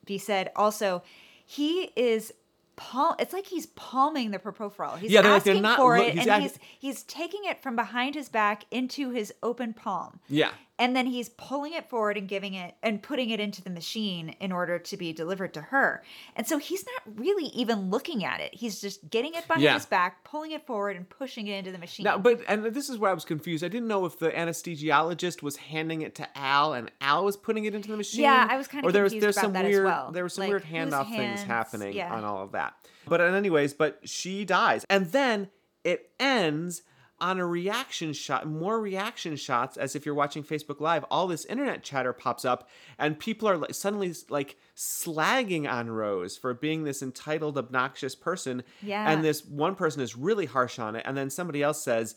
[0.06, 1.04] be said also,
[1.46, 2.34] he is
[2.76, 3.16] palm.
[3.20, 4.98] It's like he's palming the propofol.
[4.98, 7.76] He's Yeah, they're like, not for it, he's and act- he's he's taking it from
[7.76, 10.20] behind his back into his open palm.
[10.30, 10.52] Yeah.
[10.80, 14.30] And then he's pulling it forward and giving it and putting it into the machine
[14.39, 16.02] in order to be delivered to her.
[16.36, 18.56] And so he's not really even looking at it.
[18.56, 19.74] He's just getting it behind Yeah.
[19.74, 22.06] his back, pulling it forward, and pushing it into the machine.
[22.06, 23.63] Now, but and this is where I was confused.
[23.63, 27.65] I didn't know if the anesthesiologist was handing it to Al and Al was putting
[27.65, 28.22] it into the machine.
[28.22, 30.12] Yeah, I was kinda Or there was confused there's about some that as weird well.
[30.12, 32.13] there were some Like, weird handoff things happening yeah.
[32.15, 32.74] on all of that.
[33.06, 35.50] But anyways, but she dies, and then
[35.84, 36.84] it ends
[37.22, 41.04] on a reaction shot, more reaction shots, as if you're watching Facebook Live.
[41.12, 46.38] All this internet chatter pops up, and people are like, suddenly like slagging on Rose
[46.38, 48.64] for being this entitled, obnoxious person.
[48.82, 49.10] Yeah.
[49.12, 52.16] And this one person is really harsh on it, and then somebody else says,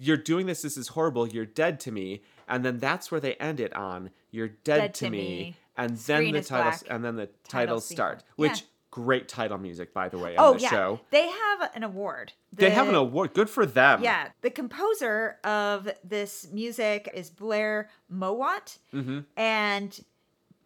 [0.00, 0.62] "You're doing this.
[0.62, 1.26] This is horrible.
[1.28, 4.94] You're dead to me." And then that's where they end it on, "You're dead, Dead
[4.94, 5.18] to, me.
[5.18, 5.56] me.
[5.76, 8.18] And then the titles, and then the Title titles sequence.
[8.18, 8.22] start.
[8.56, 8.66] Yeah.
[8.94, 11.00] Great title music, by the way, on oh the yeah, show.
[11.10, 12.32] they have an award.
[12.52, 13.34] They have an award.
[13.34, 14.04] Good for them.
[14.04, 19.20] Yeah, the composer of this music is Blair Mowat, Mm-hmm.
[19.36, 20.04] and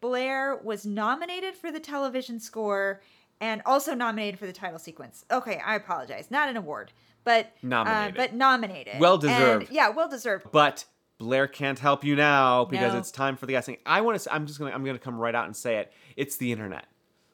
[0.02, 3.00] Blair was nominated for the television score
[3.40, 5.24] and also nominated for the title sequence.
[5.30, 6.30] Okay, I apologize.
[6.30, 6.92] Not an award,
[7.24, 8.14] but Nominated.
[8.14, 9.00] Uh, but nominated.
[9.00, 9.68] Well deserved.
[9.68, 10.48] And- yeah, well deserved.
[10.52, 10.84] But
[11.16, 12.98] Blair can't help you now because No.
[12.98, 13.78] it's time for the guessing.
[13.86, 14.34] I want to.
[14.34, 14.72] I'm just gonna.
[14.72, 15.92] I'm gonna come right out and say it.
[16.14, 16.84] It's the internet.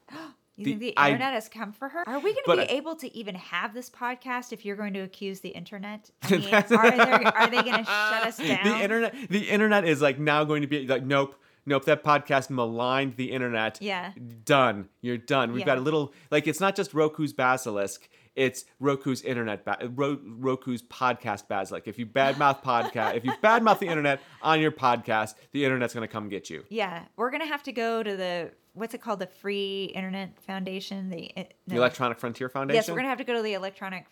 [0.57, 2.07] You The- think the I- internet has come for her?
[2.07, 4.75] Are we going But to I- be able to even have this podcast if you're
[4.77, 6.09] going to accuse the internet?
[6.23, 8.63] I mean, are, there, are they going to shut us down?
[8.63, 9.15] The internet.
[9.29, 11.35] The internet is like now going to be like nope.
[11.67, 13.79] Nope, that podcast maligned the internet.
[13.81, 14.11] Yeah.
[14.45, 14.87] Done.
[15.01, 15.51] You're done.
[15.51, 15.65] We've Yeah.
[15.65, 18.07] got a little like it's not just Roko's basilisk.
[18.35, 21.87] It's Roko's internet, ba- Ro- Roko's podcast basilisk.
[21.87, 26.07] If you badmouth podcast, if you badmouth the internet on your podcast, the internet's gonna
[26.07, 26.63] come get you.
[26.69, 29.19] Yeah, we're going to have to go to the what's it called?
[29.19, 31.09] The Free Internet Foundation.
[31.09, 31.77] The, uh, The.
[31.77, 32.75] Electronic Frontier Foundation.
[32.75, 34.05] Yes, we're going to have to go to the Electronic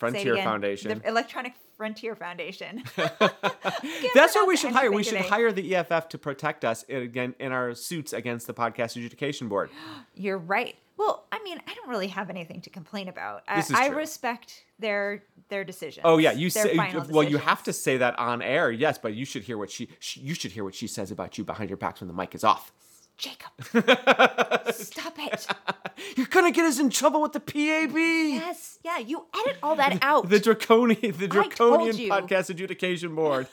[0.00, 0.98] Frontier Foundation.
[0.98, 2.82] The Electronic Frontier Foundation.
[2.96, 4.90] That's what we should hire.
[4.90, 5.28] We should today.
[5.28, 9.48] hire the EFF to protect us in, again in our suits against the podcast adjudication
[9.48, 9.70] board.
[10.14, 10.74] You're right.
[10.96, 13.42] Well, I mean, I don't really have anything to complain about.
[13.48, 16.02] I, I respect their their decisions.
[16.04, 16.76] Oh yeah, you say
[17.08, 17.22] well.
[17.22, 20.20] You have to say that on air, yes, but you should hear what she, she
[20.20, 22.44] you should hear what she says about you behind your backs when the mic is
[22.44, 22.72] off.
[23.20, 23.50] Jacob,
[24.72, 25.46] stop it.
[26.16, 27.94] You're gonna get us in trouble with the PAB.
[27.94, 30.30] Yes, yeah, you edit all that out.
[30.30, 33.46] The draconian, the draconian podcast adjudication board.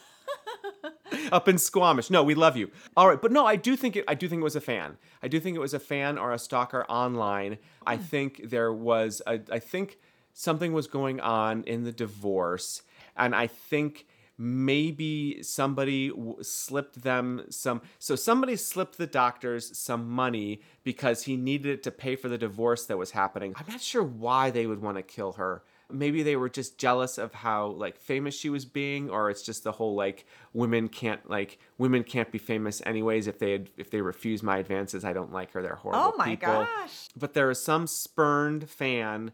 [1.34, 2.10] Up in Squamish.
[2.10, 2.72] No, we love you.
[2.96, 4.06] All right, but no, I do think it.
[4.08, 4.98] I do think it was a fan.
[5.22, 7.58] I do think it was a fan or a stalker online.
[7.86, 8.04] I hmm.
[8.04, 9.22] think there was.
[9.28, 10.00] A, I think
[10.34, 12.84] something was going on in the divorce,
[13.18, 17.82] and I think maybe somebody w- slipped them some.
[18.00, 22.38] So somebody slipped the doctors some money because he needed it to pay for the
[22.38, 23.54] divorce that was happening.
[23.58, 27.18] I'm not sure why they would want to kill her maybe they were just jealous
[27.18, 31.30] of how like famous she was being or it's just the whole like women can't
[31.30, 35.14] like women can't be famous anyways if they had, if they refuse my advances i
[35.14, 37.08] don't like her they're horrible Oh my people gosh.
[37.16, 39.32] but there is some spurned fan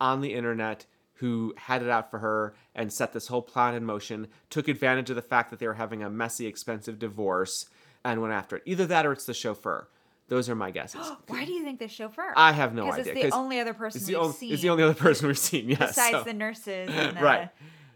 [0.00, 0.86] on the internet
[1.20, 5.08] who had it out for her and set this whole plan in motion took advantage
[5.10, 7.66] of the fact that they were having a messy expensive divorce
[8.04, 9.88] and went after it either that or it's the chauffeur
[10.28, 12.32] those are my guesses Why do you think the chauffeur?
[12.36, 14.52] i have no Because idea it's the only other person it's we've the, only, seen.
[14.52, 17.40] it's the only other person we've seen yes besides so- the nurses and the, Right.
[17.40, 17.50] and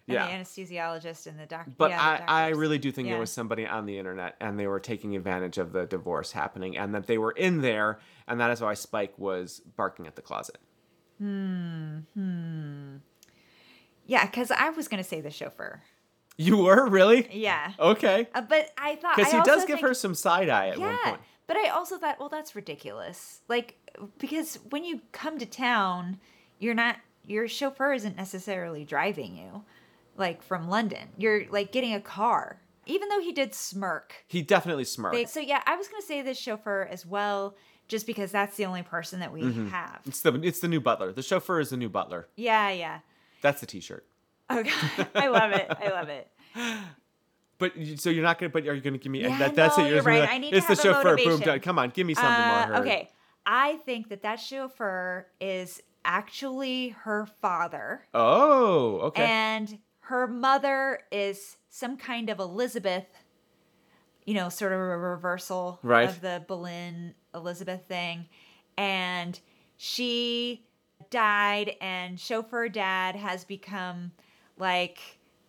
[0.06, 0.26] Yeah.
[0.26, 1.72] the anesthesiologist and the doctor.
[1.78, 3.14] But yeah, I, I really do think Yeah.
[3.14, 6.76] there was somebody on the internet and they were taking advantage of the divorce happening
[6.76, 10.20] and that they were in there and that is why Spike was barking at the
[10.20, 10.58] closet.
[11.18, 12.96] Hmm, hmm.
[14.06, 15.82] Yeah, because I was gonna say the chauffeur.
[16.36, 17.28] You were really?
[17.32, 18.28] Yeah, Okay.
[18.34, 20.98] uh, but I thought Because he does give think- her some side eye at one
[20.98, 21.20] point.
[21.46, 23.40] but I also thought, well, that's ridiculous.
[23.48, 23.76] Like,
[24.18, 26.18] because when you come to town,
[26.58, 29.64] you're not your chauffeur isn't necessarily driving you,
[30.16, 31.08] like from London.
[31.16, 32.60] You're like getting a car.
[32.86, 35.14] Even though he did smirk, He definitely smirked.
[35.14, 37.54] They- so yeah, I was gonna say this chauffeur as well,
[37.88, 39.68] just because that's the only person that we Mm-hmm.
[39.68, 40.00] have.
[40.04, 41.12] it's the it's the new butler.
[41.12, 42.26] The chauffeur is the new butler.
[42.36, 42.98] Yeah, yeah.
[43.44, 44.04] That's the t-shirt.
[44.50, 44.70] Okay,
[45.14, 45.70] I love it.
[45.70, 46.28] I love it.
[47.58, 48.48] But you- so you're not gonna.
[48.50, 49.20] But are you gonna give me?
[49.22, 49.90] Yeah, that, that's no, it.
[49.90, 50.20] you're be right.
[50.20, 51.02] like, I need to it's the a chauffeur.
[51.16, 51.24] Boom.
[51.26, 51.40] motivation.
[51.46, 51.60] Done.
[51.60, 52.76] Come on, give me something Uh, more.
[52.78, 53.10] okay,
[53.46, 59.24] I think that that chauffeur is actually her father, Oh, okay.
[59.24, 63.06] and her mother is some kind of Elizabeth.
[64.26, 66.08] You know, sort of a reversal Right.
[66.08, 68.26] of the Boleyn Elizabeth thing,
[68.78, 69.38] and
[69.76, 70.63] she
[71.14, 74.10] died, and chauffeur dad has become
[74.58, 74.98] like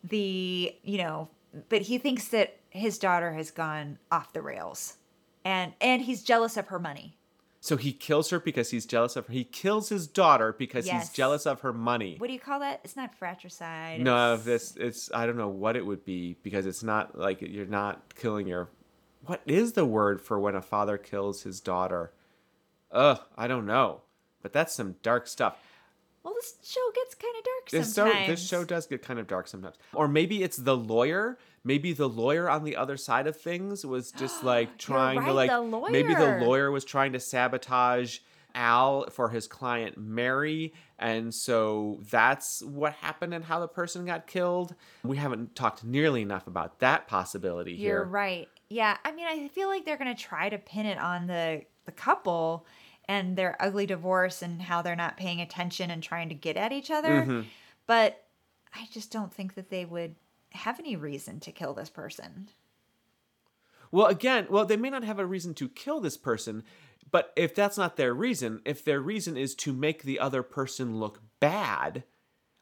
[0.04, 1.30] the you know,
[1.70, 4.98] but he thinks that his daughter has gone off the rails,
[5.44, 7.18] and and he's jealous of her money.
[7.62, 9.34] so he kills her because he's jealous of her.
[9.34, 12.16] He kills his daughter because he's jealous of her money.
[12.20, 12.82] What do you call that?
[12.84, 14.02] It's not fratricide.
[14.02, 17.42] No, it's- this it's I don't know what it would be because it's not like
[17.42, 18.70] you're not killing your.
[19.26, 22.12] What is the word for when a father kills his daughter?
[22.92, 24.02] Ugh, I don't know,
[24.46, 25.58] but that's some dark stuff.
[26.22, 28.26] Well, this show gets kind of dark This sometimes.
[28.26, 29.76] show, this show does get kind of dark sometimes.
[29.92, 31.40] Or maybe it's the lawyer.
[31.64, 35.50] Maybe the lawyer on the other side of things was just like trying to like
[35.50, 36.70] the maybe the lawyer.
[36.70, 38.20] was trying to sabotage
[38.54, 44.28] Al for his client Mary, and so that's what happened and how the person got
[44.28, 44.76] killed.
[45.04, 48.12] We haven't talked nearly enough about that possibility You're here.
[48.12, 48.48] right.
[48.70, 51.92] Yeah, I mean, I feel like they're gonna try to pin it on the the
[51.92, 52.66] couple
[53.08, 56.72] and their ugly divorce and how they're not paying attention and trying to get at
[56.72, 57.22] each other.
[57.22, 57.42] Mm-hmm.
[57.88, 58.24] But
[58.74, 60.16] I just don't think that they would
[60.52, 62.50] have any reason to kill this person.
[63.92, 66.64] Well, again, well, they may not have a reason to kill this person,
[67.12, 71.00] but if that's not their reason, if their reason is to make the other person
[71.00, 72.04] look bad,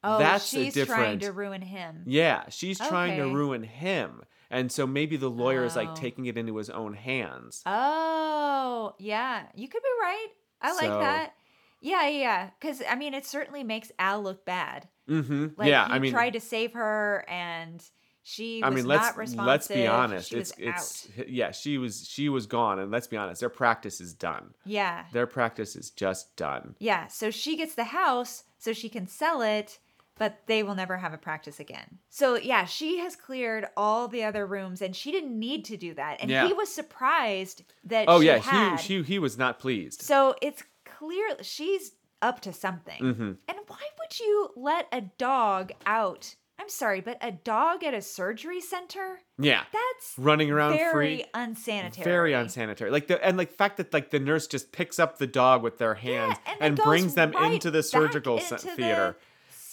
[0.03, 1.21] Oh, that's she's a trying different.
[1.21, 2.03] to ruin him.
[2.06, 4.21] Yeah, she's trying to ruin him.
[4.54, 5.96] And so maybe the lawyer is like Oh.
[5.96, 7.63] taking it into his own hands.
[7.66, 10.28] Oh, yeah, you could be right.
[10.62, 11.34] I like that.
[11.82, 12.50] Yeah, yeah.
[12.60, 14.88] Because I mean, it certainly makes Al look bad.
[15.10, 15.48] Mm-hmm.
[15.58, 17.84] Like yeah, I mean, tried to save her, and
[18.22, 20.30] she was I mean, let's let's be honest.
[20.30, 21.28] She it's it's out.
[21.28, 24.54] yeah, she was she was gone, and let's be honest, their practice is done.
[24.66, 26.76] Yeah, Their practice is just done.
[26.80, 27.08] yeah.
[27.08, 29.80] So she gets the house so she can sell it,
[30.17, 31.99] but they will never have a practice again.
[32.10, 35.93] So yeah, she has cleared all the other rooms, and she didn't need to do
[35.95, 36.17] that.
[36.21, 36.47] And Yeah.
[36.47, 38.06] he was surprised that.
[38.08, 38.80] Oh she yeah, had.
[38.80, 40.02] he she he was not pleased.
[40.02, 43.02] So it's clear she's up to something.
[43.02, 43.38] Mhm.
[43.47, 46.36] And why would you let a dog out?
[46.60, 49.19] I'm sorry, but a dog at a surgery center?
[49.39, 51.26] Yeah, That's running around very free.
[51.34, 52.06] unsanitary.
[52.06, 52.91] Very unsanitary.
[52.91, 55.80] Like the and like fact that like the nurse just picks up the dog with
[55.80, 59.17] their hands and and, then brings them right into the surgical into the theater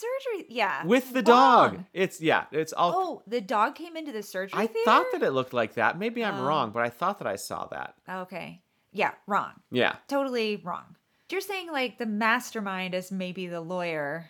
[0.01, 0.85] Surgery, yeah.
[0.85, 1.83] with the dog.
[1.93, 2.93] It's yeah, it's all.
[2.95, 4.85] Oh, the dog came into the surgery I theater?
[4.85, 5.97] thought that it looked like that.
[5.99, 6.43] Maybe I'm Oh.
[6.45, 7.95] wrong, but I thought that I saw that.
[8.09, 8.61] Okay.
[8.91, 9.51] Yeah, wrong.
[9.71, 9.95] Yeah.
[10.07, 10.95] Totally wrong.
[11.31, 14.29] You're saying like the mastermind is maybe the lawyer.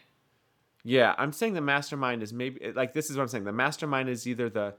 [0.83, 3.43] Yeah, I'm saying the mastermind is maybe like this is what I'm saying.
[3.45, 4.75] The mastermind is either the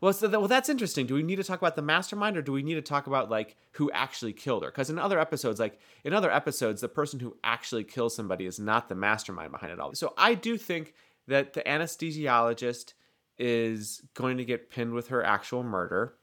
[0.00, 1.06] well, so that, well, that's interesting.
[1.06, 3.30] Do we need to talk about the mastermind, or do we need to talk about
[3.30, 4.70] like who actually killed her?
[4.70, 8.58] Because in other episodes, like in other episodes, the person who actually kills somebody is
[8.58, 9.94] not the mastermind behind it all.
[9.94, 10.94] So I do think
[11.26, 12.94] that the anesthesiologist
[13.38, 16.14] is going to get pinned with her actual murder,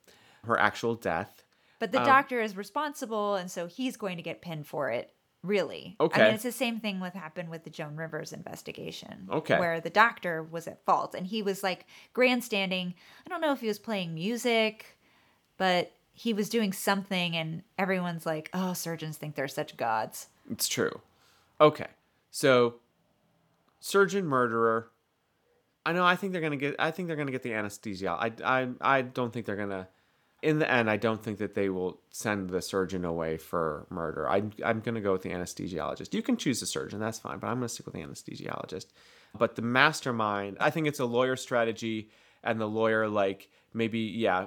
[0.45, 1.43] her actual death.
[1.79, 5.13] But the Um, doctor is responsible, and so he's going to get pinned for it.
[5.45, 5.95] Really?
[5.99, 6.21] Okay.
[6.21, 9.27] I mean, it's the same thing with happened with the Joan Rivers investigation.
[9.31, 9.60] Okay.
[9.60, 12.95] Where the doctor was at fault, and he was like grandstanding.
[13.25, 14.97] I don't know if he was playing music,
[15.58, 20.67] but he was doing something, and everyone's like, "Oh, surgeons think they're such gods." It's
[20.67, 21.01] true.
[21.62, 21.88] Okay.
[22.31, 22.75] So
[23.79, 24.89] surgeon murderer.
[25.86, 28.10] I know I think they're gonna get I think they're gonna get the anesthesia.
[28.10, 29.88] I I I don't think they're gonna
[30.45, 34.29] in the end I don't think that they will send the surgeon away for murder.
[34.29, 36.13] I I'm gonna go with the anesthesiologist.
[36.13, 38.86] You can choose the surgeon, that's fine, but I'm gonna stick with the anesthesiologist.
[39.38, 42.10] But the mastermind, I think it's a lawyer strategy
[42.43, 44.45] and the lawyer like maybe yeah,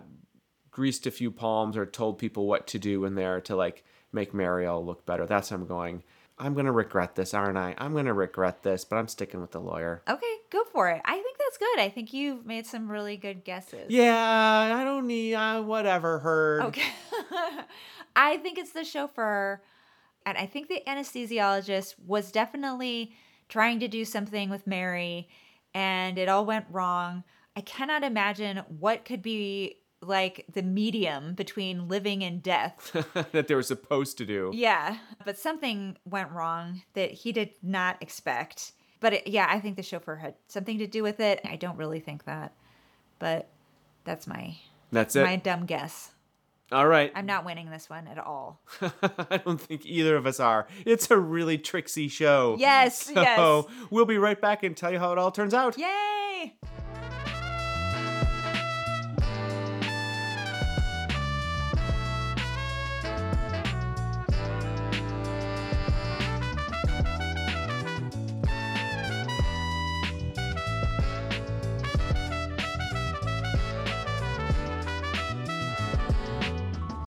[0.71, 4.33] greased a few palms or told people what to do in there to like make
[4.33, 5.27] Mariel look better.
[5.27, 6.05] That's I'm going.
[6.39, 7.75] I'm gonna regret this, aren't I?
[7.77, 10.03] I'm gonna regret this, but I'm sticking with the lawyer.
[10.09, 11.03] Okay, go for it.
[11.05, 11.17] I
[11.49, 11.81] that's good.
[11.81, 13.87] I think you've made some really good guesses.
[13.89, 16.63] Yeah, I don't need uh, whatever heard.
[16.63, 16.91] Okay.
[18.17, 19.63] I think it's the chauffeur.
[20.27, 23.13] And I think the anesthesiologist was definitely
[23.49, 25.29] trying to do something with Mary
[25.75, 27.25] and it all went wrong.
[27.57, 32.93] I cannot imagine what could be like the medium between living and death.
[33.33, 34.51] that they were supposed to do.
[34.55, 38.73] yeah, but something went wrong that he did not expect.
[39.01, 41.41] But it, yeah, I think the chauffeur had something to do with it.
[41.45, 42.53] I don't really think that.
[43.19, 43.49] But
[44.05, 44.57] that's my
[44.93, 45.25] That's it.
[45.25, 46.11] my dumb guess.
[46.71, 47.11] All right.
[47.15, 48.61] I'm not winning this one at all.
[49.31, 50.67] I don't think either of us are.
[50.85, 52.57] It's a really tricksy show.
[52.59, 53.67] Yes, So yes.
[53.91, 55.79] we'll be right back and tell you how it all turns out.
[55.79, 56.55] Yay!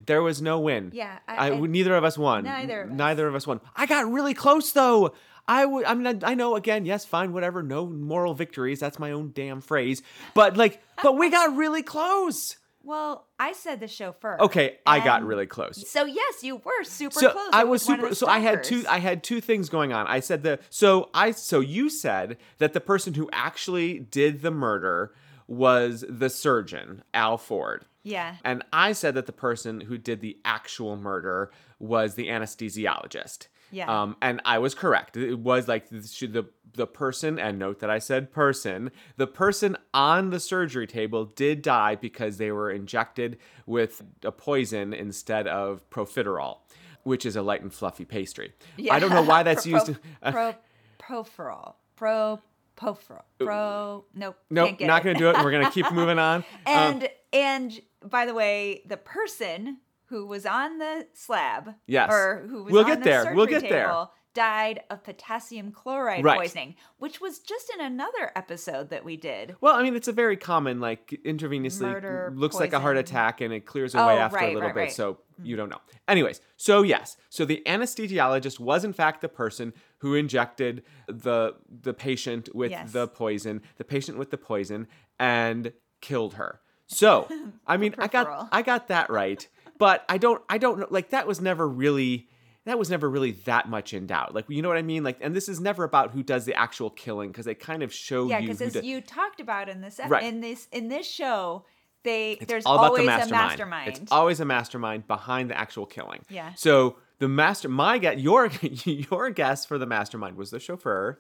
[0.10, 0.90] There was no win.
[0.94, 2.44] Yeah, I- I, I- neither of us won.
[2.44, 2.96] Neither of us.
[2.98, 3.62] Neither of us won.
[3.76, 5.14] I got really close though.
[5.48, 5.86] I would.
[5.86, 6.56] I mean, I, know.
[6.56, 7.62] Again, yes, fine, whatever.
[7.62, 8.80] No moral victories.
[8.80, 10.02] That's my own damn phrase.
[10.34, 12.58] But like, but we got really close.
[12.84, 14.38] Well, I said the chauffeur.
[14.40, 15.88] Okay, I got really close.
[15.88, 17.50] So yes, you were super so close.
[17.54, 18.16] I It was super.
[18.16, 18.86] So I had two.
[18.90, 20.08] I had two things going on.
[20.08, 20.58] I said the.
[20.72, 21.32] So I.
[21.32, 25.14] So you said that the person who actually did the murder
[25.48, 27.86] was the surgeon, Al Ford.
[28.04, 28.36] Yeah.
[28.44, 33.48] And I said that the person who did the actual murder was the anesthesiologist.
[33.72, 34.02] Yeah.
[34.02, 35.16] Um, and I was correct.
[35.16, 38.92] It was like the the the person, and note that I said person.
[39.18, 44.94] The person on the surgery table did die because they were injected with a poison
[44.94, 46.60] instead of profiterol,
[47.04, 48.54] which is a light and fluffy pastry.
[48.78, 48.94] Yeah.
[48.96, 49.96] I don't know why that's Pro- used.
[50.32, 50.56] Pro,
[51.00, 51.74] proferol.
[51.96, 52.40] Pro.
[52.76, 53.24] Proferol.
[53.40, 54.06] Pro.
[54.16, 54.38] Nope.
[54.50, 55.36] nope, can't get not going to do it.
[55.44, 56.38] We're going to keep moving on.
[56.38, 62.12] Um, And and by the way, the person who was on the slab, Yes.
[62.12, 63.36] or who was We'll on get the there.
[63.36, 63.86] We'll surgery get there.
[63.88, 66.38] table, died of potassium chloride Right.
[66.40, 69.56] poisoning, which was just in another episode that we did.
[69.62, 73.06] Well, I mean, it's a very common, like, intravenously Murder, looks like a heart poison.
[73.06, 74.80] attack and it clears away Oh, after a little right, bit.
[74.82, 74.92] right.
[74.92, 75.46] So mm.
[75.46, 75.82] you don't know.
[76.08, 81.94] Anyways, so yes, so the anesthesiologist was in fact the person who injected the the
[81.94, 82.92] patient with Yes.
[82.94, 84.88] the poison, the patient with the poison,
[85.20, 86.62] and killed her.
[86.90, 87.28] So
[87.68, 91.12] I mean, I got I got that right, but I don't I don't know like
[91.12, 92.28] that was never really
[92.66, 94.36] that was never really that much in doubt.
[94.36, 95.04] Like you know what I mean?
[95.04, 97.94] Like, and this is never about who does the actual killing because they kind of
[97.94, 100.24] show Yeah, you because who as you talked about in this Right.
[100.24, 101.66] in this in this show,
[102.04, 103.32] they there's all always the mastermind.
[103.32, 103.88] a mastermind.
[104.04, 106.26] It's always a mastermind behind the actual killing.
[106.30, 106.54] Yeah.
[106.56, 108.48] So the master, my guess, your
[108.84, 111.20] your guess for the mastermind was the chauffeur.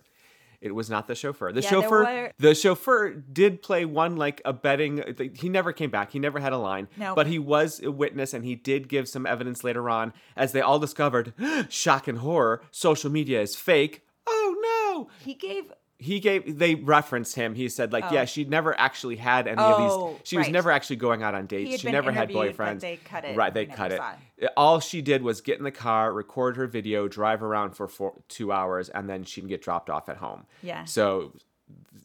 [0.61, 1.51] It was not the chauffeur.
[1.53, 5.31] The Yeah, chauffeur, were- the chauffeur did play one like abetting.
[5.35, 6.11] He never came back.
[6.11, 6.89] He never had a line.
[6.97, 7.15] Nope.
[7.15, 10.59] But he was a witness, and he did give some evidence later on, as they
[10.61, 11.33] all discovered.
[11.69, 12.61] shock and horror.
[12.71, 14.03] Social media is fake.
[14.27, 15.09] Oh no!
[15.25, 15.71] he gave
[16.01, 18.13] he gave they referenced him he said like Oh.
[18.13, 21.21] yeah she never actually had any Oh, of these oh, she was never actually going
[21.23, 23.35] out on dates she never had boyfriends they cut it.
[23.35, 26.55] right they cut it saw uh, all she did was get in the car record
[26.55, 30.17] her video drive around for four, two hours and then she'd get dropped off at
[30.17, 30.85] home Yeah.
[30.85, 31.33] so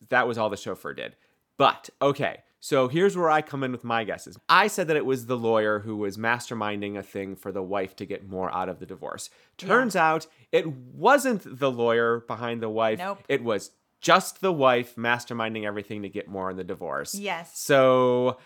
[0.09, 1.15] that was all the chauffeur did
[1.57, 4.39] but okay so here's where I come in with my guesses.
[4.49, 7.95] I said that it was the lawyer who was masterminding a thing for the wife
[7.97, 9.29] to get more out of the divorce.
[9.59, 13.01] Turns out it wasn't the lawyer behind the wife.
[13.01, 13.19] Nope.
[13.29, 13.73] It was
[14.05, 17.15] just the wife masterminding everything to get more in the divorce.
[17.15, 17.59] Yes.
[17.59, 18.37] So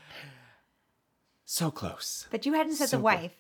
[1.45, 2.27] so close.
[2.31, 3.15] But you hadn't said So the close.
[3.17, 3.33] wife.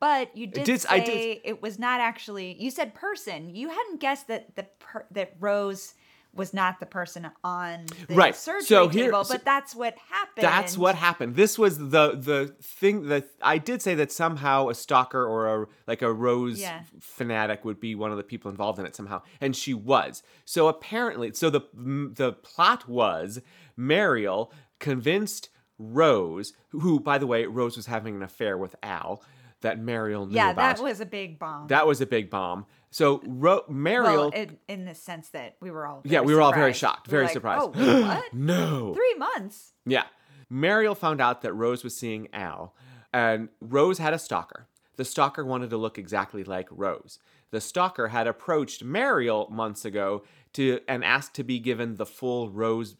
[0.00, 2.56] But you did, did- say did- it was not actually.
[2.58, 3.54] You said person.
[3.54, 5.94] You hadn't guessed that the per, that Rose
[6.32, 8.36] was not the person on the Right.
[8.36, 9.24] surgery So here- table.
[9.24, 10.44] so but that's what happened.
[10.44, 11.34] That's what happened.
[11.34, 15.66] This was the the thing that I did say that somehow a stalker or a
[15.88, 16.82] like a Rose Yeah.
[17.00, 20.22] fanatic would be one of the people involved in it somehow, and she was.
[20.44, 23.40] So apparently, so the the plot was
[23.76, 29.22] Mariel convinced Rose, who by the way, Rose was having an affair with Al,
[29.62, 30.44] that Mariel knew about.
[30.44, 30.76] Yeah, about.
[30.76, 31.66] that was a big bomb.
[31.68, 32.66] that was a big bomb.
[32.92, 36.40] So Ro- Mariel, well, in, in the sense that we were all yeah, we were
[36.42, 36.78] all very surprised.
[36.96, 37.62] shocked, We very like, surprised.
[37.62, 38.34] Oh, wait, what?
[38.34, 39.72] no, Three months.
[39.86, 40.04] Yeah.
[40.48, 42.74] Mariel found out that Rose was seeing Al,
[43.12, 44.66] and Rose had a stalker.
[44.96, 47.20] The stalker wanted to look exactly like Rose.
[47.52, 50.24] The stalker had approached Mariel months ago
[50.54, 52.96] to and asked to be given the full Rose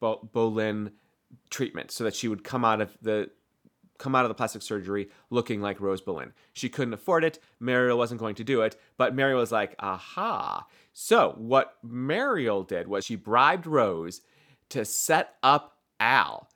[0.00, 0.92] Bo- Boleyn
[1.48, 3.30] treatment so that she would come out of the
[4.00, 6.32] come out of the plastic surgery looking like Rose Boleyn.
[6.52, 7.38] She couldn't afford it.
[7.60, 10.66] Mariel wasn't going to do it, but Mariel was like, aha.
[10.92, 14.22] So what Mariel did was she bribed Rose
[14.70, 16.48] to set up Al.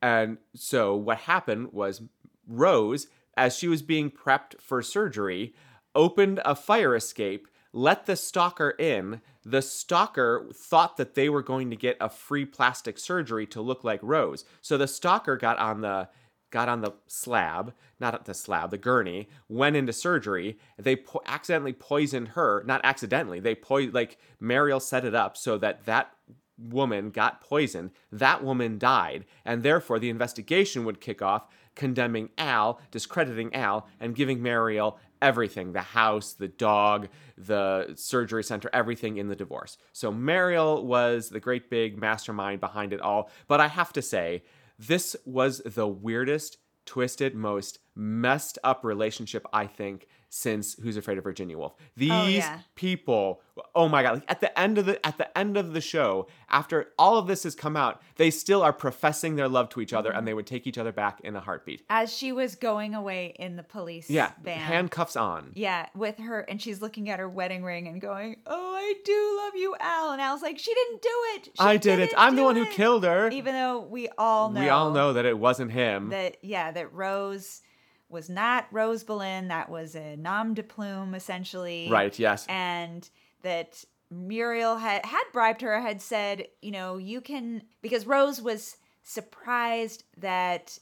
[0.00, 2.02] And so what happened was
[2.46, 5.54] Rose, as she was being prepped for surgery,
[5.94, 9.20] opened a fire escape, let the stalker in.
[9.44, 13.82] The stalker thought that they were going to get a free plastic surgery to look
[13.82, 14.44] like Rose.
[14.60, 16.08] So the stalker got on the
[16.54, 20.56] got on the slab, not the slab, the gurney, went into surgery.
[20.78, 23.40] They po- accidentally poisoned her, not accidentally.
[23.40, 26.12] They po- like Mariel set it up so that that
[26.56, 27.90] woman got poisoned.
[28.12, 34.14] That woman died, and therefore the investigation would kick off, condemning Al, discrediting Al, and
[34.14, 39.76] giving Mariel everything the house, the dog, the surgery center, everything in the divorce.
[39.92, 43.28] So Mariel was the great big mastermind behind it all.
[43.48, 44.44] But I have to say,
[44.78, 51.22] this was the weirdest, twisted, most messed up relationship, I think, since Who's Afraid of
[51.22, 51.74] Virginia Woolf.
[51.78, 52.58] Oh, These yeah.
[52.74, 53.40] people,
[53.72, 56.26] oh my god, like at the end of the at the end of the show,
[56.50, 59.92] after all of this has come out, they still are professing their love to each
[59.92, 60.26] other and mm-hmm.
[60.26, 61.84] they would take each other back in a heartbeat.
[61.88, 64.58] As she was going away in the police Yeah, van.
[64.58, 65.52] handcuffs on.
[65.54, 69.40] Yeah, with her, and she's looking at her wedding ring and going, "Oh, I do
[69.44, 71.44] love you, Al." And Al's like, "She didn't do it.
[71.44, 72.12] She I did it.
[72.16, 73.28] I'm the one who killed her.
[73.30, 76.08] Even though we all know, We all know that it wasn't him.
[76.08, 77.62] that yeah, that Rose
[78.08, 79.48] was not Rose Boleyn.
[79.48, 81.88] That was a nom de plume, essentially.
[81.90, 82.46] right, yes.
[82.48, 83.08] and
[83.42, 88.76] that Muriel had had bribed her, had said, you know, you can because Rose was
[89.02, 90.78] surprised that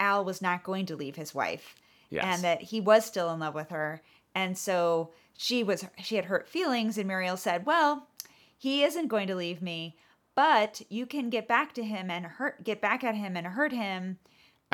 [0.00, 1.74] Al was not going to leave his wife,
[2.10, 2.24] Yes.
[2.26, 4.02] and that he was still in love with her,
[4.34, 8.08] and so she was she had hurt feelings, and Muriel said, well,
[8.56, 9.96] he isn't going to leave me,
[10.34, 13.72] but you can get back to him and hurt get back at him and hurt
[13.72, 14.18] him.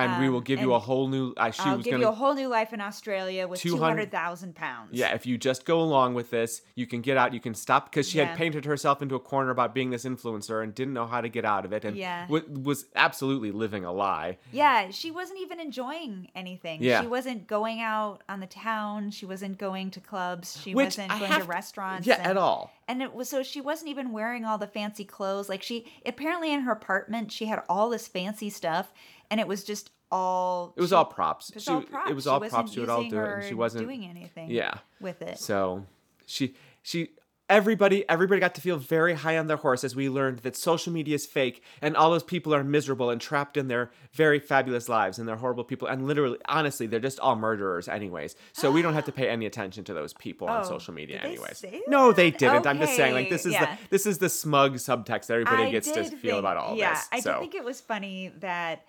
[0.03, 2.05] And we will um, give you a whole new uh, she I'll was give gonna
[2.05, 4.90] you a whole new life in Australia with two hundred thousand pounds.
[4.92, 7.32] Yeah, if you just go along with this, you can get out.
[7.34, 8.26] You can stop because she Yeah.
[8.26, 11.28] had painted herself into a corner about being this influencer and didn't know how to
[11.28, 12.26] get out of it, and Yeah.
[12.28, 14.38] wa- was absolutely living a lie.
[14.53, 16.82] Yeah, she wasn't even enjoying anything.
[16.82, 17.01] Yeah.
[17.01, 19.11] She wasn't going out on the town.
[19.11, 20.61] She wasn't going to clubs.
[20.61, 22.07] She Which wasn't I going to to- restaurants.
[22.07, 22.72] Yeah, and, at all.
[22.88, 25.48] And it was so she wasn't even wearing all the fancy clothes.
[25.48, 28.92] Like she apparently in her apartment she had all this fancy stuff,
[29.31, 30.74] and it was just all.
[30.76, 31.51] It was she- all props.
[31.51, 32.11] It was She- all props.
[32.11, 32.72] It was She all wasn't props.
[32.72, 34.51] She would all do it, and she wasn't doing anything.
[34.51, 34.74] Yeah.
[35.01, 35.39] with it.
[35.39, 35.87] So
[36.26, 37.11] she she
[37.49, 40.93] everybody everybody got to feel very high on their horse as we learned that social
[40.93, 44.89] media is fake and all those people are miserable and trapped in their very fabulous
[44.89, 48.83] lives and they're horrible people and literally honestly they're just all murderers anyways so we
[48.83, 52.12] don't have to pay any attention to those people on Oh, social media anyways no
[52.12, 53.74] they didn't i'm just saying like this is yeah.
[53.74, 56.76] the this is the smug subtext that everybody I gets to feel think- about all
[56.76, 58.85] yeah, this I so did think it was funny that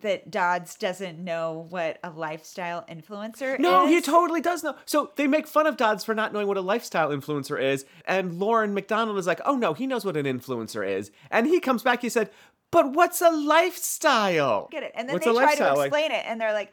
[0.00, 3.84] that Dodds doesn't know what a lifestyle influencer No, is.
[3.84, 4.76] No, he totally does know.
[4.84, 8.38] So they make fun of Dodds for not knowing what a lifestyle influencer is, and
[8.38, 11.82] Lauren McDonald is like, "Oh no, he knows what an influencer is." And he comes
[11.82, 12.30] back, he said,
[12.70, 14.92] "But what's a lifestyle?" get it.
[14.94, 15.76] And then What's they try to lifestyle?
[15.76, 16.72] Like, explain it and they're like,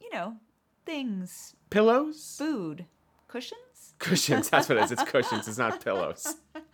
[0.00, 0.36] you know,
[0.84, 2.86] things, pillows, food,
[3.28, 3.60] cushions.
[3.98, 4.48] cushions.
[4.48, 4.92] That's what it is.
[4.92, 5.48] It's cushions.
[5.48, 6.34] It's not pillows.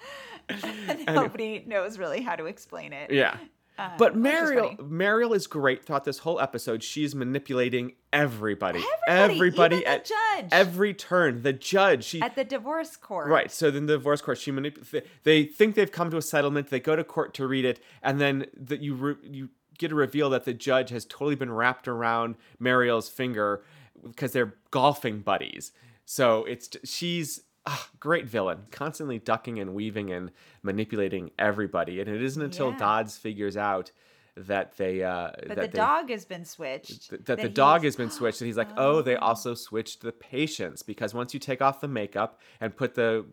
[0.48, 3.12] And nobody knows really how to explain it.
[3.12, 3.36] Yeah.
[3.80, 4.76] Uh, But Mariel.
[4.82, 6.82] Mariel is great throughout this whole episode.
[6.82, 10.48] She's manipulating everybody, Everybody, the at judge.
[10.52, 11.42] every turn.
[11.42, 13.28] The judge, she at the divorce court.
[13.28, 13.50] Right.
[13.50, 16.68] So then the divorce court, she manip- they think they've come to a settlement.
[16.68, 19.94] They go to court to read it, and then that you re- you get a
[19.94, 23.62] reveal that the judge has totally been wrapped around Mariel's finger
[24.04, 25.72] because they're golfing buddies.
[26.04, 30.30] So it's she's ah, great villain, constantly ducking and weaving and
[30.62, 32.00] manipulating everybody.
[32.00, 32.78] And it isn't until Yeah.
[32.78, 33.92] Dodds figures out
[34.36, 37.10] that they uh, But that the they, dog has been switched.
[37.10, 40.12] th- that the dog has been switched and he's like oh they also switched the
[40.12, 43.26] patients because once you take off the makeup and put the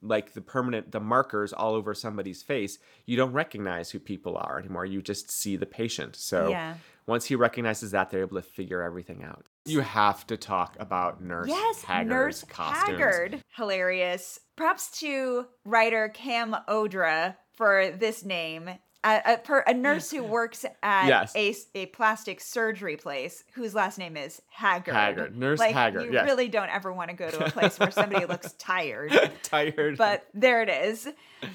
[0.00, 4.58] like the permanent the markers all over somebody's face you don't recognize who people are
[4.58, 6.74] anymore you just see the patient so Yeah.
[7.06, 11.22] once he recognizes that they're able to figure everything out you have to talk about
[11.22, 12.88] nurse Yes, Haggard's Nurse costumes.
[12.98, 13.42] Haggard.
[13.56, 14.40] Hilarious.
[14.56, 18.68] Props to writer Cam Odra for this name.
[19.06, 21.34] A, a, per, a nurse who works at Yes.
[21.36, 24.94] a, a plastic surgery place whose last name is Haggard.
[24.94, 25.36] Haggard.
[25.36, 26.24] Nurse like, Haggard, You yes.
[26.24, 29.12] really don't ever want to go to a place where somebody looks tired.
[29.42, 31.06] tired But there it is.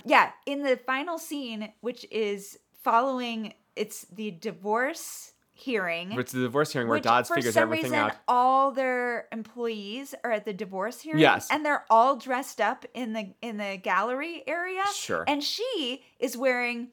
[0.05, 6.11] Yeah, in the final scene, which is following, it's the divorce hearing.
[6.13, 10.31] it's the divorce hearing where Dodds figures some everything reason, out All their employees are
[10.31, 11.19] at the divorce hearing.
[11.19, 11.49] Yes.
[11.51, 14.83] and they're all dressed up in the in the gallery area.
[14.93, 15.23] Sure.
[15.27, 16.89] And she is wearing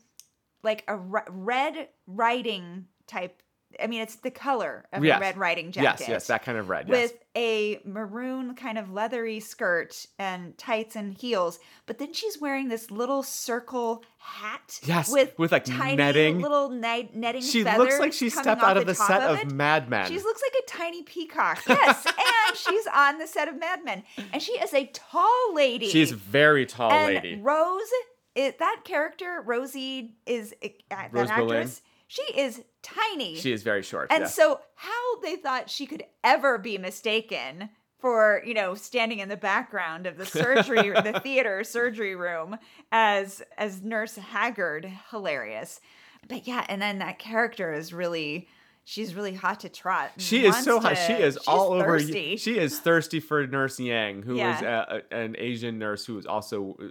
[0.63, 3.43] like a red riding type.
[3.83, 5.19] I mean, it's the color of Yes.
[5.19, 6.01] a red riding jacket.
[6.01, 10.57] yes yes, that kind of red yes With a maroon kind of leathery skirt and
[10.57, 14.81] tights and heels, but then she's wearing this little circle hat.
[14.85, 16.41] Yes, with with, like, tiny netting.
[16.41, 17.43] little net- netting.
[17.43, 19.53] she looks like she stepped out of the, top set of, of.
[19.53, 21.63] Mad Men She looks like a tiny peacock.
[21.69, 24.03] Yes, and she's on the set of Mad Men,
[24.33, 25.89] and she is a tall lady.
[25.89, 27.87] she's very tall and lady Rose,
[28.35, 31.69] it, that character Rosie is uh, that Rose Boleyn?
[32.09, 33.37] She is tiny.
[33.37, 34.35] she is very short and yes.
[34.35, 39.37] so how they thought she could ever be mistaken for you know standing in the
[39.37, 42.57] background of the surgery the theater surgery room
[42.93, 45.81] as as nurse haggard hilarious
[46.29, 48.47] but yeah and then that character is really
[48.89, 50.95] she's really hot to trot She is so hot.
[50.97, 51.99] She is all over.
[51.99, 52.37] thirsty.
[52.37, 54.85] She is thirsty for Nurse Yang, who is Yeah.
[54.89, 56.85] a, a- an Asian nurse who is also uh,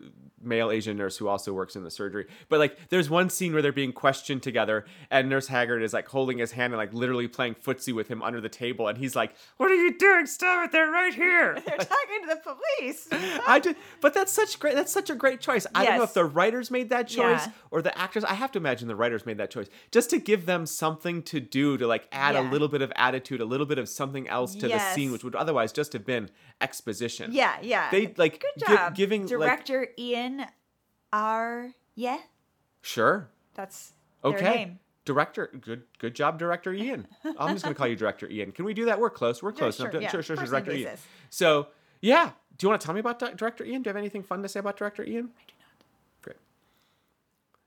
[0.44, 2.28] male Asian nurse who also works in the surgery.
[2.50, 6.08] But like, there's one scene where they're being questioned together, and Nurse Haggard is like
[6.10, 9.16] holding his hand and like literally playing footsie with him under the table, and he's
[9.16, 10.26] like, "What are you doing?
[10.28, 10.72] Stop it!
[10.74, 13.08] They're right here." they're talking to the police
[13.48, 14.76] I did, but that's such great.
[14.76, 15.66] That's such a great choice.
[15.74, 17.52] I don't know if the writers made that choice Yeah.
[17.72, 18.24] or the actors.
[18.26, 21.40] I have to imagine the writers made that choice just to give them something to
[21.40, 24.56] do to like add a little bit of attitude, a little bit of something else
[24.56, 26.30] to the scene, which would otherwise just have been
[26.62, 27.32] exposition.
[27.34, 30.46] yeah yeah They like good gi- job giving like director ian
[31.12, 32.18] r yeah
[32.82, 34.56] sure that's okay.
[34.56, 37.06] name Director, good, good job, director Ian.
[37.38, 38.52] I'm just gonna call you director Ian.
[38.52, 39.00] Can we do that?
[39.00, 39.44] We're close.
[39.44, 39.78] We're close.
[39.78, 40.02] sure, enough.
[40.02, 40.10] yeah.
[40.10, 40.98] sure, sure, sure, director Ian.
[41.30, 41.68] So
[42.02, 43.84] yeah, do you want to tell me about director Ian?
[43.84, 45.30] Do you have anything fun to say about director Ian?
[45.38, 45.54] I do.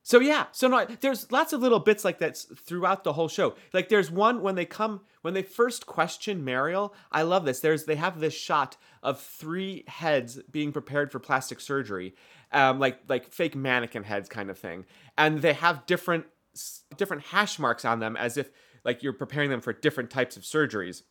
[0.08, 3.56] So yeah, so no, there's lots of little bits like that throughout the whole show.
[3.74, 6.94] Like there's one when they come when they first question Mariel.
[7.12, 7.60] I love this.
[7.60, 12.14] There's they have this shot of three heads being prepared for plastic surgery,
[12.52, 14.86] um, like like fake mannequin heads kind of thing,
[15.18, 16.24] and they have different
[16.96, 18.50] different hash marks on them as if
[18.86, 21.02] like you're preparing them for different types of surgeries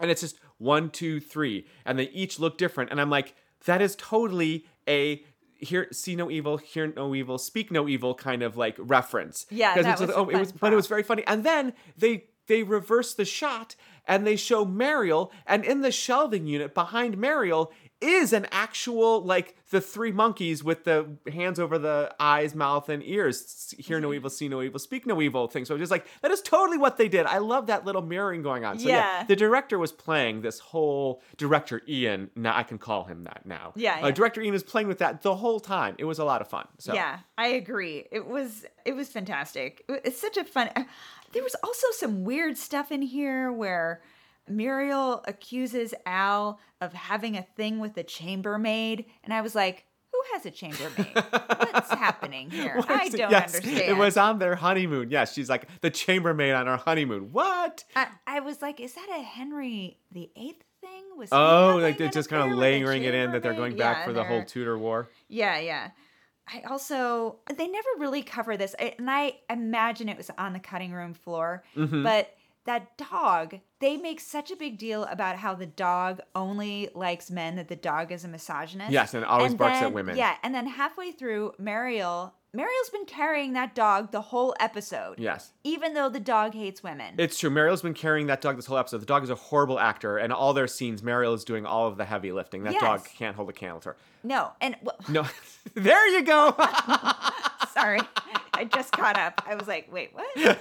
[0.00, 2.90] and it's just one, two, three, and they each look different.
[2.90, 5.24] And I'm like, that is totally a
[5.58, 9.46] hear see no evil, hear no evil, speak no evil kind of like reference.
[9.50, 11.24] Yeah, 'Cause that it's was like, oh, it was, but it was very funny.
[11.26, 13.74] And then they they reverse the shot
[14.06, 19.56] and they show Mariel, and in the shelving unit behind Mariel is an actual like
[19.70, 23.74] the three monkeys with the hands over the eyes, mouth, and ears.
[23.78, 25.64] Hear no evil, see no evil, speak no evil thing.
[25.64, 27.26] So I'm just like that is totally what they did.
[27.26, 28.78] I love that little mirroring going on.
[28.78, 29.24] So yeah, Yeah.
[29.24, 32.30] the director was playing this whole director Ian.
[32.36, 33.72] Now I can call him that now.
[33.76, 35.94] Yeah, Uh, director Ian was playing with that the whole time.
[35.98, 36.68] It was a lot of fun.
[36.78, 38.06] So Yeah, I agree.
[38.10, 39.84] It was it was fantastic.
[39.88, 40.70] It's such a fun.
[40.76, 40.84] uh,
[41.32, 44.00] There was also some weird stuff in here where
[44.48, 50.20] Muriel accuses Al of having a thing with the chambermaid, and I was like, "Who
[50.32, 51.14] has a chambermaid?
[51.14, 52.80] What's happening here?
[52.88, 55.10] I don't Yes, understand." It was on their honeymoon.
[55.10, 57.32] Yes, she's like the chambermaid on our honeymoon.
[57.32, 57.84] What?
[57.94, 62.08] I, I was like, "Is that a Henry the Eighth thing?" Was Oh, like they're
[62.10, 64.06] just kind of layering it in that they're going back chambermaid?
[64.06, 65.08] for the whole Tudor War.
[65.28, 65.90] Yeah, yeah.
[66.48, 70.60] I also they never really cover this, I- and I imagine it was on the
[70.60, 71.64] cutting room floor.
[71.76, 72.02] Mm-hmm.
[72.04, 72.32] But
[72.66, 77.56] that dog, they make such a big deal about how the dog only likes men,
[77.56, 78.92] that the dog is a misogynist.
[78.92, 80.16] Yes, and always barks at women.
[80.16, 85.18] Yeah, and then halfway through, Mariel, Mariel's been carrying that dog the whole episode.
[85.18, 85.52] Yes.
[85.62, 87.14] even though the dog hates women.
[87.18, 87.50] It's true.
[87.50, 88.98] Mariel's been carrying that dog this whole episode.
[88.98, 91.96] The dog is a horrible actor, and all their scenes, Mariel is doing all of
[91.98, 92.64] the heavy lifting.
[92.64, 93.96] That dog can't hold a candle to her.
[94.22, 95.26] no, and well, No,
[95.74, 96.54] there you go.
[97.74, 98.00] sorry,
[98.54, 99.42] I just caught up.
[99.46, 100.58] I was like, wait, what?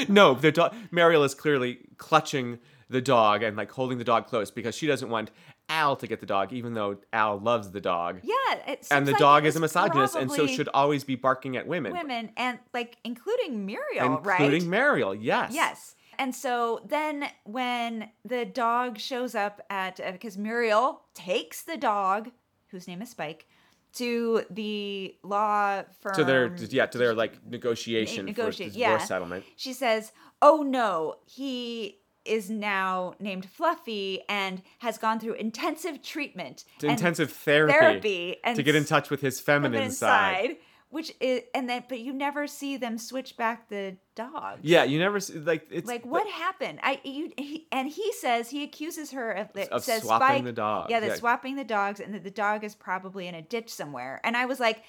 [0.08, 0.74] no, the dog.
[0.90, 5.08] Mariel is clearly clutching the dog and like holding the dog close because she doesn't
[5.08, 5.30] want
[5.68, 8.20] Al to get the dog, even though Al loves the dog.
[8.22, 11.66] Yeah, and the like dog is a misogynist, and so should always be barking at
[11.66, 14.40] women, women and like including Muriel, right?
[14.40, 15.14] including Mariel.
[15.14, 15.52] Yes.
[15.54, 15.96] Yes.
[16.18, 22.30] And so then when the dog shows up at uh, because Muriel takes the dog,
[22.68, 23.46] whose name is Spike,
[23.94, 26.14] to the law firm.
[26.14, 28.90] To their yeah, to their like negotiation negotiate- for yeah.
[28.92, 29.44] divorce settlement.
[29.56, 36.64] She says, "Oh no, he is now named Fluffy and has gone through intensive treatment,
[36.82, 40.46] intensive therapy, therapy, and to get in touch with his feminine, feminine side.
[40.46, 40.56] side."
[40.94, 44.60] Which is, and then, but you never see them switch back the dog.
[44.62, 48.48] Yeah, you never see like it's like what happened i you he, and he says
[48.48, 51.14] he accuses her of, it Of says swapping Spike- the dog, yeah that yeah.
[51.16, 54.46] swapping the dogs and that the dog is probably in a ditch somewhere and i
[54.46, 54.84] was like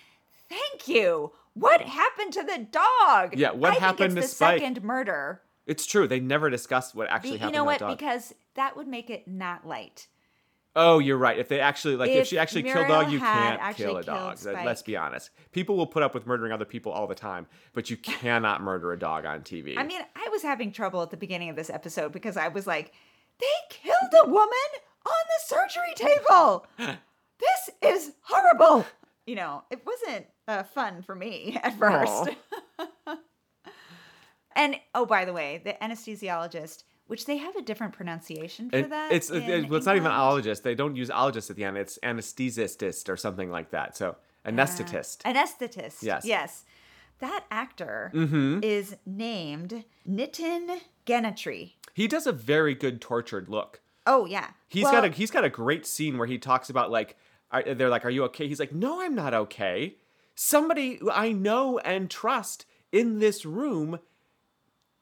[0.47, 4.59] thank you what happened to the dog Yeah, what I happened to the Spike?
[4.59, 6.07] second murder It's true.
[6.07, 7.97] They never discussed what actually you happened know to what dog.
[7.97, 10.07] because that would make it not light
[10.75, 11.37] oh, you're right.
[11.37, 14.03] If they actually like if, If she actually killed a dog, you can't kill a
[14.03, 14.37] dog.
[14.43, 15.29] Let- Let's be honest.
[15.51, 18.91] People will put up with murdering other people all the time, but you cannot murder
[18.91, 19.75] a dog on TV.
[19.77, 22.65] i mean i was having trouble at the beginning of this episode because i was
[22.67, 22.91] like
[23.39, 24.69] they killed a woman
[25.05, 26.65] on the surgery table
[27.39, 28.85] this is horrible
[29.25, 32.29] you know it wasn't uh, fun for me at first
[34.55, 38.89] and oh by the way the anesthesiologist which they have a different pronunciation for It-
[38.89, 40.63] that it's it- well, it's not even ologist.
[40.63, 41.77] They don't use ologist at the end.
[41.77, 43.95] It's anesthesist or something like that.
[43.95, 45.19] So anesthetist.
[45.23, 46.21] anesthetist Yes.
[46.23, 46.27] Mm-hmm.
[46.27, 46.63] yes
[47.19, 48.11] that actor
[48.61, 53.79] is named Nitin Ganatra he does a very good tortured look.
[54.05, 56.91] oh yeah He's Well, got a he's got a great scene where he talks about
[56.91, 57.15] like
[57.51, 59.95] are, they're like, "Are you okay?" He's like, "No, I'm not okay.
[60.35, 63.99] Somebody I know and trust in this room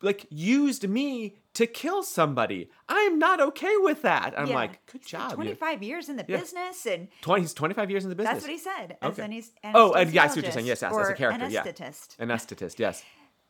[0.02, 2.70] like used me to kill somebody.
[2.90, 4.56] I'm not okay with that." I'm Yeah.
[4.56, 6.38] like, "Good job." you- 25 years in the Yeah.
[6.38, 8.34] business and 20 he's 25 years in the business.
[8.36, 9.24] that's what he said as Okay.
[9.24, 10.66] an Oh, and yeah, I see what you're saying.
[10.66, 11.64] Yes, yes, as a character, yeah.
[11.64, 12.18] anesthetist.
[12.18, 13.04] Anesthetist, yes.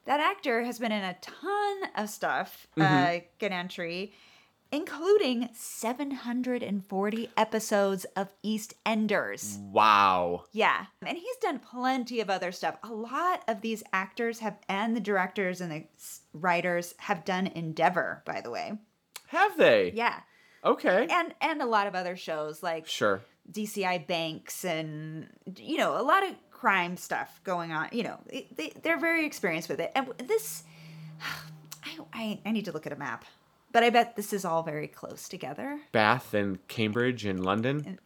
[0.06, 3.45] That actor has been in a ton of stuff, uh, Mm-hmm.
[3.45, 4.12] Ganatra,
[4.74, 9.60] including 740 episodes of EastEnders.
[9.60, 10.46] Wow.
[10.52, 12.78] Yeah, and he's done plenty of other stuff.
[12.84, 15.84] A lot of these actors have, and the directors and the
[16.34, 18.74] writers have done Endeavor, by the way.
[19.28, 19.92] Have they?
[19.94, 20.20] Yeah,
[20.66, 21.08] Okay.
[21.10, 23.22] and and a lot of other shows like Sure.
[23.52, 27.90] DCI Banks and you know a lot of crime stuff going on.
[27.92, 29.92] You know they they're very experienced with it.
[29.96, 30.64] And this,
[31.84, 33.26] I I, I need to look at a map,
[33.74, 35.80] but I bet this is all very close together.
[35.92, 38.00] Bath and Cambridge and London.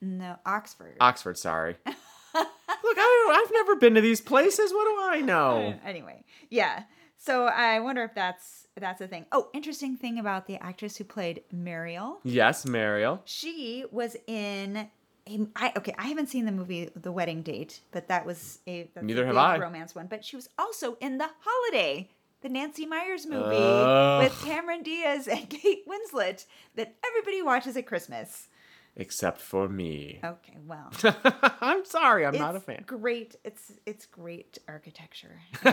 [0.00, 0.96] No, Oxford.
[1.00, 1.76] Oxford, sorry.
[1.86, 4.72] Look, I, I've never been to these places.
[4.72, 5.74] What do I know?
[5.84, 6.84] Anyway, yeah.
[7.16, 9.24] So I wonder if that's that's a thing.
[9.32, 12.20] Oh, interesting thing about the actress who played Mariel.
[12.24, 13.22] Yes, Mariel.
[13.24, 14.88] She was in.
[15.26, 18.90] A, I, okay, I haven't seen the movie The Wedding Date, but that was a
[19.00, 19.58] Neither a have I.
[19.58, 20.06] romance one.
[20.06, 22.10] But she was also in The Holiday,
[22.44, 26.44] the Nancy Meyers movie with Cameron Diaz and Kate Winslet
[26.76, 28.48] that everybody watches at Christmas.
[28.96, 30.20] Except for me.
[30.22, 30.92] Okay, well,
[31.60, 32.84] I'm sorry, I'm not a fan.
[32.86, 35.40] Great, it's it's great architecture.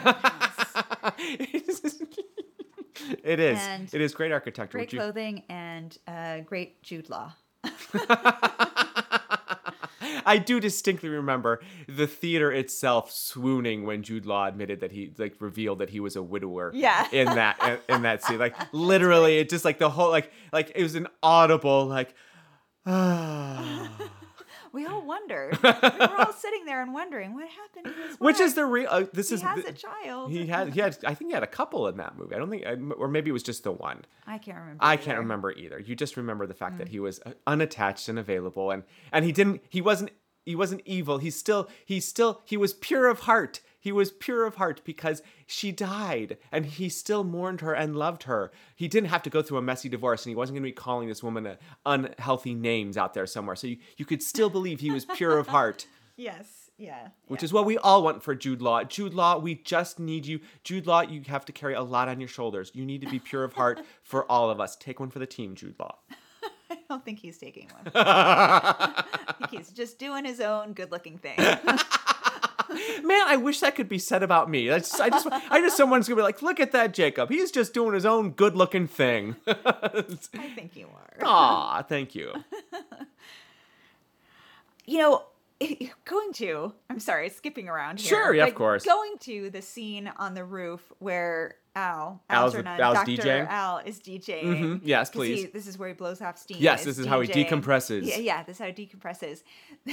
[3.24, 3.60] it is.
[3.60, 4.78] And it is great architecture.
[4.78, 7.34] great you- clothing and uh, great Jude Law.
[10.26, 15.36] I do distinctly remember the theater itself swooning when Jude Law admitted that he like
[15.40, 16.72] revealed that he was a widower.
[16.74, 17.08] Yeah.
[17.12, 20.84] In that in that scene, like literally, it just like the whole like like it
[20.84, 22.14] was an audible like.
[22.86, 23.90] ah.
[24.74, 25.58] We all wondered.
[25.62, 28.88] we were all sitting there and wondering what happened to his Which is the real?
[28.90, 30.32] Uh, this he is has the- a child.
[30.32, 32.36] he had he had I think he had a couple in that movie.
[32.36, 32.66] I don't think,
[32.98, 34.06] or maybe it was just the one.
[34.26, 34.84] I can't remember.
[34.84, 35.04] I either.
[35.04, 35.80] can't remember either.
[35.80, 36.92] You just remember the fact that Mm.
[36.92, 39.62] he was uh, unattached and available, and and he didn't.
[39.70, 40.12] He wasn't.
[40.46, 41.18] He wasn't evil.
[41.20, 41.70] He's still.
[41.86, 42.42] He's still.
[42.46, 43.60] He was pure of heart.
[43.82, 48.24] He was pure of heart because she died, and he still mourned her and loved
[48.24, 48.52] her.
[48.76, 50.72] He didn't have to go through a messy divorce, and he wasn't going to be
[50.72, 53.56] calling this woman unhealthy names out there somewhere.
[53.56, 55.88] So you, you could still believe he was pure of heart.
[56.18, 56.70] Yes.
[56.78, 57.08] Yeah.
[57.28, 58.84] Which is what we all want for Jude Law.
[58.84, 60.40] Jude Law, we just need you.
[60.64, 62.70] Jude Law, you have to carry a lot on your shoulders.
[62.76, 64.76] You need to be pure of heart for all of us.
[64.76, 65.96] Take one for the team, Jude Law.
[66.70, 67.92] I don't think he's taking one.
[67.96, 69.04] I
[69.40, 71.38] think he's just doing his own good-looking thing.
[73.04, 74.72] Man, I wish that could be said about me.
[74.72, 77.30] I just, I just, I just, someone's gonna be like, look at that, Jacob.
[77.30, 79.36] He's just doing his own good-looking thing.
[79.48, 80.04] I
[80.56, 81.26] think you are.
[81.26, 82.34] Aw, thank you.
[84.86, 85.24] you know,
[86.06, 88.10] going to, I'm sorry, skipping around here.
[88.10, 88.86] Sure, yeah, of course.
[88.86, 93.12] Going to the scene on the roof where Al, Al's- Al's Dr.
[93.12, 93.48] DJing?
[93.48, 94.44] Al is DJing.
[94.44, 95.52] Mhm, yes, 'cause he- please.
[95.54, 96.58] this is where he blows off steam.
[96.60, 98.02] Yes, is this is how he decompresses.
[98.06, 99.44] Yeah, yeah, this is how he decompresses.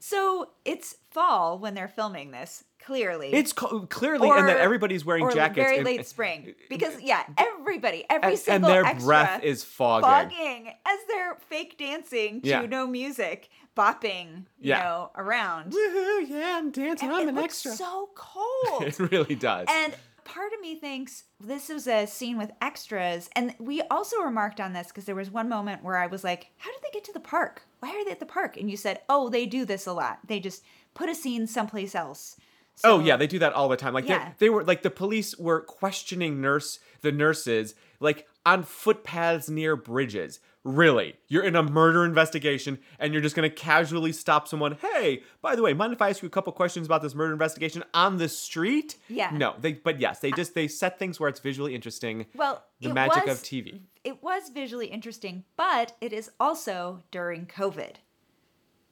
[0.00, 3.32] so it's fall when they're filming this, clearly.
[3.32, 5.56] It's co- clearly, and that everybody's wearing or jackets.
[5.64, 6.54] very and- late spring.
[6.68, 10.08] Because, yeah, everybody, every and, and their breath is fogging.
[10.10, 12.66] fogging as they're fake dancing to Yeah.
[12.66, 14.82] no music, bopping, you Yeah.
[14.82, 15.72] know, around.
[15.72, 16.28] Woohoo!
[16.28, 17.08] Yeah, I'm dancing.
[17.10, 17.72] And I'm an extra.
[17.72, 18.82] so cold.
[18.82, 19.66] it really does.
[19.70, 19.94] and
[20.26, 23.30] part of me thinks this was a scene with extras.
[23.34, 26.48] And we also remarked on this because there was one moment where I was like,
[26.58, 27.62] how did they get to the park?
[27.80, 28.56] Why are they at the park?
[28.56, 30.18] And you said, oh, they do this a lot.
[30.26, 30.62] They just
[30.94, 32.36] put a scene someplace else.
[32.84, 33.94] Oh yeah, they do that all the time.
[33.94, 34.32] Like Yeah.
[34.38, 39.76] they, they were like the police were questioning nurse the nurses like on footpaths near
[39.76, 40.40] bridges.
[40.66, 44.76] Really, you're in a murder investigation and you're just gonna casually stop someone.
[44.82, 47.32] Hey, by the way, mind if I ask you a couple questions about this murder
[47.32, 48.96] investigation on the street?
[49.08, 49.30] Yeah.
[49.32, 49.74] No, they.
[49.74, 52.26] But yes, they just they set things where it's visually interesting.
[52.34, 53.82] Well, the magic was- of TV.
[54.02, 57.94] it was visually interesting, but it is also during COVID.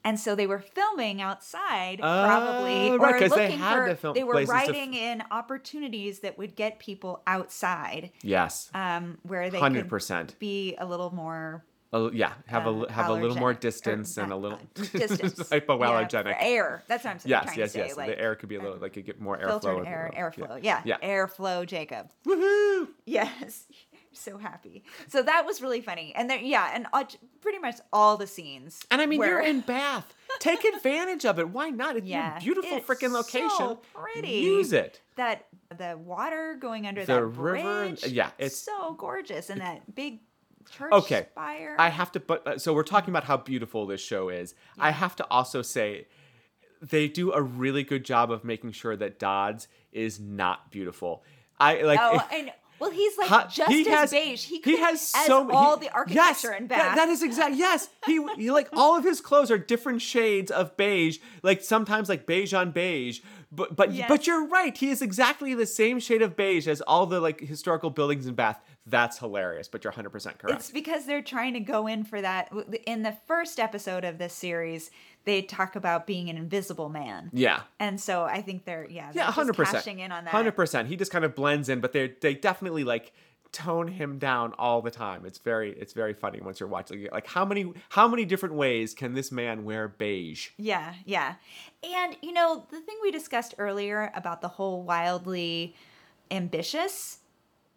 [0.07, 3.95] And so they were filming outside, probably, Oh, right, or 'cause they looking had for.
[3.97, 9.17] film they were to f- writing in opportunities that would get people outside, Yes, um,
[9.23, 10.39] where they hundred could percent.
[10.39, 11.65] be a little more
[12.13, 16.25] Yeah, have uh, a have a little more distance and a little uh, distance, hypoallergenic.
[16.27, 16.83] Yeah, air.
[16.89, 17.31] That's what I'm saying.
[17.31, 17.97] Yes, trying yes, to say, yes.
[17.97, 19.47] Like, the air could be a little like it get more airflow.
[19.63, 20.21] filtered air, yeah.
[20.31, 20.59] airflow.
[20.63, 20.97] Yeah, Yeah.
[21.03, 22.11] airflow, Jacob.
[22.27, 22.89] Woohoo!
[23.07, 23.67] Yes.
[24.15, 24.85] So happy.
[25.09, 26.12] So that was really funny.
[26.17, 27.05] And there, yeah, and uh,
[27.41, 28.81] pretty much all the scenes.
[28.91, 30.15] And I mean, where- you're in Bath.
[30.41, 31.49] Take advantage of it.
[31.51, 31.97] Why not?
[31.97, 33.51] It's Yeah, a beautiful freaking location.
[33.57, 34.29] so pretty.
[34.39, 35.01] Use it.
[35.17, 35.47] that
[35.77, 38.07] the water going under The that river, bridge.
[38.07, 40.21] yeah, it's- so gorgeous, and that big
[40.71, 41.77] church Okay, spire.
[41.79, 44.55] I have to, but uh, so we're talking about how beautiful this show is.
[44.79, 46.07] I have to also say,
[46.83, 51.23] they do a really good job of making sure that Dodds is not beautiful.
[51.61, 52.01] I like.
[52.03, 52.53] oh, if- I know.
[52.81, 54.45] Well, he's like Ha- just he as has, beige.
[54.45, 56.97] He, he could- has as so all he- the architecture yes, in that- Bath.
[56.97, 57.55] that is exact.
[57.57, 61.18] Yes, he, he like all of his clothes are different shades of beige.
[61.43, 63.20] Like sometimes like beige on beige.
[63.53, 64.09] But but Yes.
[64.09, 64.77] but you're right.
[64.77, 68.35] He is exactly the same shade of beige as all the like historical buildings in
[68.35, 68.61] Bath.
[68.87, 69.68] That's hilarious.
[69.68, 70.59] But you're 100 percent correct.
[70.59, 72.53] It's because they're trying to go in for that.
[72.87, 74.91] In the first episode of this series,
[75.25, 77.31] they talk about being an invisible man.
[77.33, 77.62] yeah.
[77.81, 79.87] And so I think they're yeah, they're Yeah, hundred percent.
[79.87, 80.31] in on that.
[80.31, 80.89] Hundred percent.
[80.89, 83.12] He just kind of blends in, but they they definitely like
[83.53, 85.25] tone him down all the time.
[85.25, 87.07] It's very it's very funny once you're watching.
[87.12, 90.51] Like how many how many different ways can this man wear beige?
[90.59, 91.35] Yeah, yeah.
[91.85, 95.75] And you know, the thing we discussed earlier about the whole wildly
[96.31, 97.18] ambitious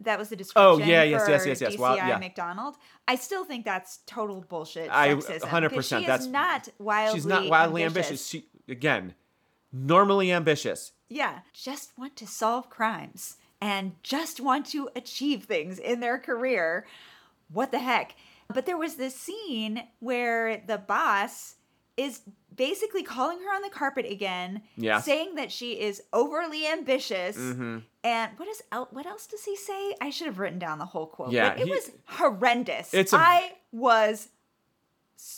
[0.02, 1.74] that was the description Oh, yeah, yes, for yes, yes, yes.
[1.76, 2.18] DCI Wild- yeah.
[2.18, 2.76] McDonald.
[3.08, 4.90] I still think that's total bullshit.
[4.92, 7.18] I- sexism, 100%, 'cause She that's- not wildly.
[7.18, 8.28] She's not wildly ambitious.
[8.28, 9.16] She again,
[9.72, 10.92] normally ambitious.
[11.10, 16.86] Yeah, just want to solve crimes and just want to achieve things in their career.
[17.52, 18.16] What the heck?
[18.54, 21.56] But there was this scene where the boss
[21.96, 22.22] is
[22.56, 25.00] basically calling her on the carpet again, Yeah.
[25.02, 27.36] saying that she is overly ambitious.
[27.38, 27.84] Mhm.
[28.08, 29.94] And what is el- what else does he say?
[30.02, 31.32] I should have written down the whole quote.
[31.32, 32.94] Yeah, it he- was horrendous.
[32.94, 34.30] It's a- I was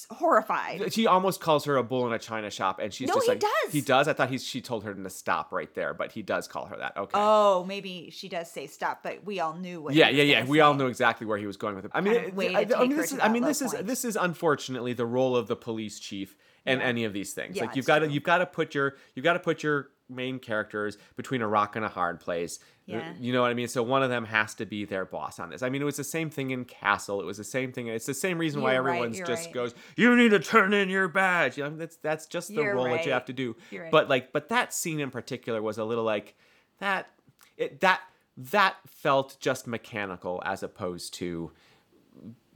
[0.09, 0.93] horrified.
[0.93, 3.31] He almost calls her a bull in a china shop, and she's No, just he
[3.31, 3.71] like, does.
[3.71, 4.07] He does.
[4.07, 4.43] I thought he's.
[4.45, 6.97] She told her to stop right there, but he does call her that.
[6.97, 7.11] Okay.
[7.13, 9.93] Oh, maybe she does say stop, but we all knew what.
[9.93, 10.45] yeah, he was yeah, yeah.
[10.45, 11.91] We all knew exactly where he was going with it.
[11.93, 13.19] I mean, it- I, I mean, this is.
[13.21, 13.87] I mean, this is point.
[13.87, 16.85] this is unfortunately the role of the police chief in Yeah.
[16.85, 17.55] any of these things.
[17.55, 19.89] Yeah, like you've got to you've got to put your you've got to put your
[20.09, 22.59] main characters between a rock and a hard place.
[22.85, 23.13] Yeah.
[23.19, 23.67] You know what I mean?
[23.67, 25.61] So one of them has to be their boss on this.
[25.61, 27.21] I mean, it was the same thing in Castle.
[27.21, 27.87] It was the same thing.
[27.87, 29.53] It's the same reason why You're right, everyone's you're just right.
[29.53, 32.73] goes, "You need to turn in your badge." You know, that's that's just the You're
[32.75, 33.55] role that you have to do.
[33.71, 33.91] Right.
[33.91, 36.35] But like, but that scene in particular was a little like
[36.79, 37.09] that.
[37.57, 38.01] It that
[38.37, 41.51] that felt just mechanical as opposed to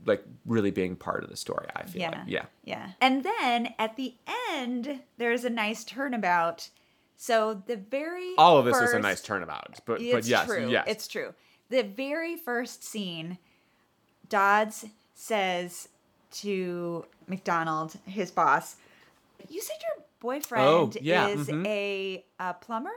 [0.06, 1.66] like really being part of the story.
[1.76, 2.10] I feel Yeah.
[2.10, 2.44] like, yeah.
[2.64, 2.90] Yeah.
[3.00, 4.14] And then at the
[4.50, 6.68] end, there's a nice turnabout.
[7.16, 10.68] So the very All of this is a nice turnabout, but but yes, true.
[10.70, 11.34] yes, It's true.
[11.70, 13.38] The very first scene,
[14.28, 15.88] Dodds says
[16.32, 18.76] to McDonald, his boss,
[19.48, 21.66] "You said your boyfriend Oh, yeah, is mhm.
[21.66, 22.92] a, a plumber,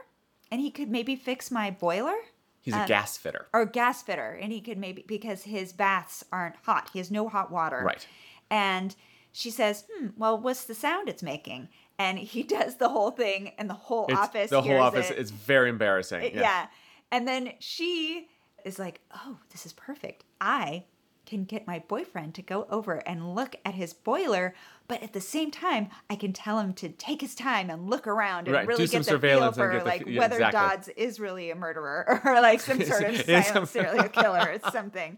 [0.51, 2.15] and he could maybe fix my boiler."
[2.61, 3.47] he's a uh, gas fitter.
[3.53, 7.30] or gas fitter and he could maybe because his baths aren't hot he has no
[7.30, 8.05] hot water Right.
[8.49, 8.93] and
[9.32, 11.70] she says hmm well what's the sound it's making
[12.00, 15.18] and he does the whole thing and the whole It's, office the whole office it.
[15.18, 16.24] is very embarrassing.
[16.24, 16.68] It- yeah.
[17.12, 18.28] and then she
[18.66, 20.84] is like oh this is perfect i
[21.26, 24.56] can get my boyfriend to go over and look at his boiler
[24.88, 28.08] but at the same time i can tell him to take his time and look
[28.08, 30.60] around and Right, do really get the surveillance feel for the like yeah, whether exactly.
[30.60, 35.18] dodds is really a murderer or like some sort of silent serial killer or something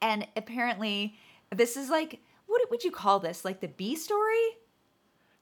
[0.00, 1.16] and apparently
[1.54, 4.46] this is like what would you call this like the b story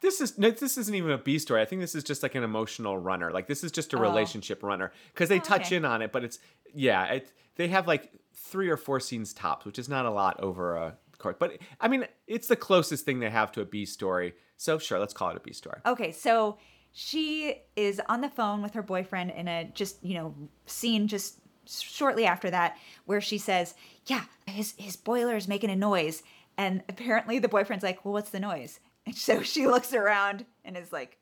[0.00, 1.60] This is no, this isn't even a B story.
[1.60, 3.30] I think this is just like an emotional runner.
[3.32, 4.00] Like this is just a Oh.
[4.00, 5.76] relationship runner because they oh, touch okay.
[5.76, 6.38] in on it, but it's
[6.72, 7.04] yeah.
[7.06, 10.76] It, they have like three or four scenes tops, which is not a lot over
[10.76, 11.36] a course.
[11.38, 14.34] But I mean, it's the closest thing they have to a B story.
[14.56, 15.80] So sure, let's call it a B story.
[15.84, 16.58] Okay, so
[16.92, 20.34] she is on the phone with her boyfriend in a just, you know,
[20.66, 23.74] scene just shortly after that where she says,
[24.06, 26.22] "Yeah, his his boiler is making a noise."
[26.56, 30.76] And apparently the boyfriend's like, "Well, what's the noise?" And so she looks around and
[30.76, 31.16] is like,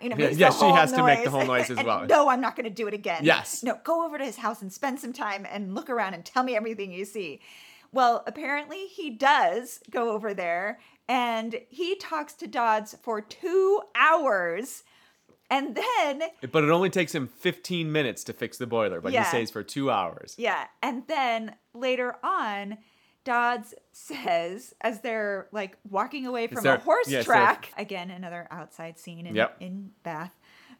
[0.00, 2.06] you know, Yeah, yeah, she has to make the whole noise as well.
[2.06, 3.24] No, I'm not going to do it again.
[3.24, 3.62] Yes.
[3.64, 6.42] No, go over to his house and spend some time and look around and tell
[6.44, 7.40] me everything you see.
[7.90, 10.78] Well, apparently he does go over there
[11.08, 14.84] and he talks to Dodds for two hours.
[15.50, 19.22] And then, But it only takes him 15 minutes to fix the boiler, but Yeah.
[19.24, 20.34] he stays for two hours.
[20.36, 22.76] yeah, and then later on,
[23.28, 28.10] Dodds says, as they're like walking away from there- a horse yeah, there- track, again,
[28.10, 29.56] another outside scene in, Yep.
[29.60, 30.34] in Bath,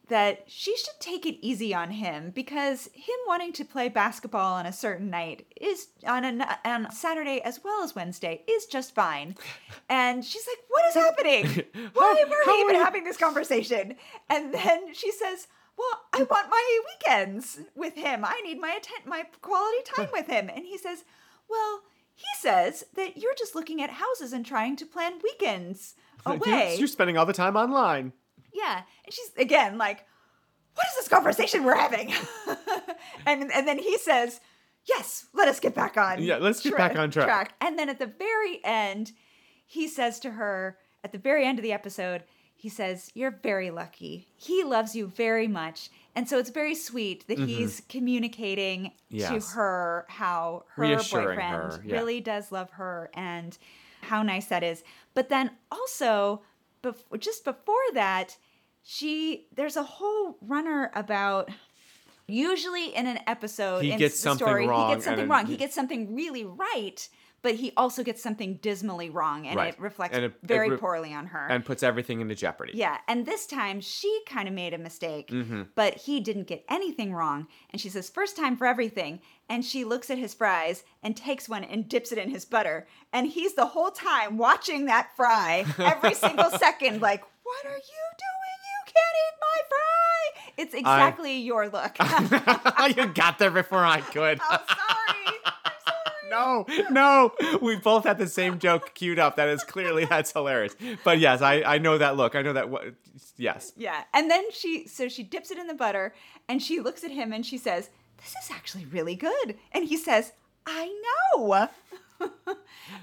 [0.09, 4.65] that she should take it easy on him because him wanting to play basketball on
[4.65, 9.37] a certain night is on a on Saturday as well as Wednesday is just fine.
[9.91, 11.65] And she's like, "What is happening?
[11.93, 13.97] Why were we even are having this conversation?"
[14.31, 18.25] And then she says, "Well, I want my weekends with him.
[18.25, 21.05] I need my atten- my quality time with him." And he says,
[21.51, 21.83] "Well."
[22.19, 25.95] He says that you're just looking at houses and trying to plan weekends
[26.27, 26.75] away.
[26.77, 28.13] You're spending all the time online.
[28.53, 28.83] Yeah.
[29.05, 30.05] And she's again like,
[30.75, 32.13] what is this conversation we're having?
[33.27, 34.41] and and then he says,
[34.85, 36.21] Yes, let us get back on.
[36.21, 37.55] Yeah, let's get back on track.
[37.61, 39.13] And then at the very end,
[39.65, 42.25] he says to her, at the very end of the episode,
[42.59, 44.27] he says, You're very lucky.
[44.37, 45.89] He loves you very much.
[46.15, 49.17] And so it's very sweet that he's communicating Mm-hmm.
[49.17, 49.29] Yes.
[49.31, 51.95] to her how her Reassuring boyfriend her, yeah.
[51.95, 53.57] really does love her and
[54.03, 54.83] how nice that is.
[55.15, 56.43] But then also,
[56.83, 58.37] bef- just before that,
[58.83, 61.51] she there's a whole runner about
[62.27, 65.47] usually in an episode He in gets the something story wrong he gets something wrong
[65.47, 67.09] he gets something really right
[67.41, 69.73] but he also gets something dismally wrong and Right.
[69.75, 72.73] it reflects And it- it very re- poorly on her and puts everything into jeopardy.
[72.75, 75.63] yeah and this time she kind of made a mistake Mm-hmm.
[75.75, 79.85] but he didn't get anything wrong and she says first time for everything and she
[79.85, 83.55] looks at his fries and takes one and dips it in his butter and he's
[83.55, 88.85] the whole time watching that fry every single second like what are you doing you
[88.85, 91.97] can't eat my fry it's exactly your look
[92.97, 94.41] you got there before I could.
[94.51, 95.38] i'm sorry
[96.31, 97.33] no, no.
[97.61, 99.37] We both had the same joke queued up.
[99.37, 100.77] That is clearly that's hilarious.
[101.05, 102.35] But yes, I I know that look.
[102.35, 102.69] I know that.
[102.69, 102.95] What?
[103.37, 103.73] Yes.
[103.77, 104.03] Yeah.
[104.13, 106.15] And then she, so she dips it in the butter
[106.49, 109.57] and she looks at him and she says, This is actually really good.
[109.73, 110.33] And he says,
[110.67, 110.93] I
[111.37, 111.69] know.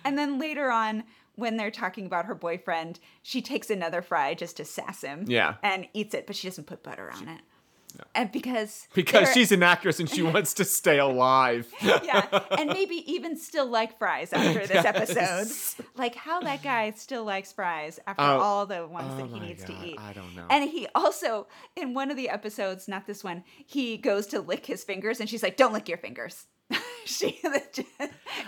[0.04, 1.04] and then later on,
[1.36, 5.26] when they're talking about her boyfriend, she takes another fry just to sass him.
[5.28, 5.56] Yeah.
[5.64, 7.42] And eats it, but she doesn't put butter on it.
[8.14, 11.72] And because Because she's an actress and she wants to stay alive.
[11.82, 12.28] yeah,
[12.58, 14.86] and maybe even still like fries after this Yes.
[14.86, 15.86] episode.
[15.96, 18.40] Like how that guy still likes fries after Oh.
[18.40, 20.00] all the ones Oh that he needs God, to eat.
[20.00, 20.46] I don't know.
[20.50, 24.66] And he also, in one of the episodes, not this one, he goes to lick
[24.66, 26.46] his fingers, and she's like, "Don't lick your fingers."
[27.06, 27.40] she.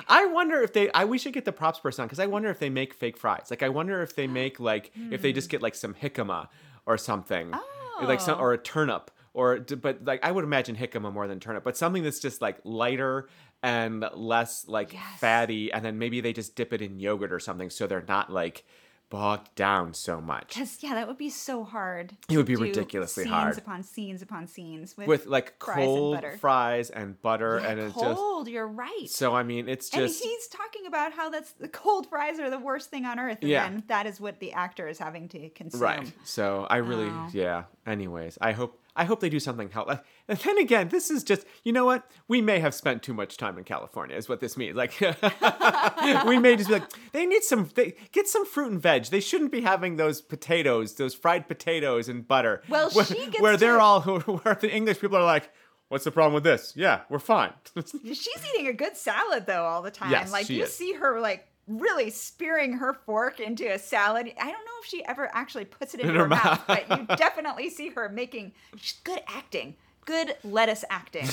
[0.08, 0.92] I wonder if they.
[0.92, 3.18] I we should get the props person on because I wonder if they make fake
[3.18, 3.48] fries.
[3.50, 5.52] Like I wonder if they make like if they just hmm.
[5.52, 6.48] get like some jicama
[6.86, 7.54] or something,
[8.02, 8.42] like some Oh.
[8.44, 12.04] or a turnip or but like I would imagine jicama more than turnip, but something
[12.04, 13.30] that's just like lighter
[13.62, 15.20] and less like Yes.
[15.20, 18.32] fatty, and then maybe they just dip it in yogurt or something so they're not
[18.32, 18.66] like
[19.10, 20.50] bogged down so much.
[20.56, 22.12] Because yeah, that would be so hard.
[22.30, 23.58] It would be ridiculously scenes hard.
[23.58, 26.38] upon scenes upon scenes with, With like fries and cold butter.
[26.42, 28.50] fries and butter, Yeah, and it's just cold.
[28.50, 29.08] You're right.
[29.08, 29.34] so.
[29.34, 32.60] I mean, it's just and he's talking about how that's the cold fries are the
[32.60, 33.70] worst thing on earth, and Yeah.
[33.70, 35.82] then that is what the actor is having to consume.
[35.82, 36.12] Right.
[36.26, 37.30] So I really, Wow.
[37.32, 37.64] yeah.
[37.86, 39.90] Anyways, I hope I hope they do something help.
[40.28, 42.10] And then again, this is just you know what?
[42.28, 44.18] We may have spent too much time in California.
[44.18, 44.76] Is what this means.
[44.76, 45.00] Like
[46.26, 47.70] we may just be like they need some.
[47.76, 49.06] They, get some fruit and veg.
[49.06, 52.64] They shouldn't be having those potatoes, those fried potatoes and butter.
[52.68, 55.52] Well, where, she gets where they're all where the English people are like.
[55.90, 56.74] What's the problem with this?
[56.76, 57.54] Yeah, we're fine.
[57.86, 60.12] She's eating a good salad though all the time.
[60.12, 60.74] Yes, like you is.
[60.74, 64.28] see her like really spearing her fork into a salad.
[64.40, 66.84] I don't know if she ever actually puts it into In her, her mouth, mouth.
[66.88, 69.76] but you definitely see her making she's good acting.
[70.06, 71.28] Good lettuce acting.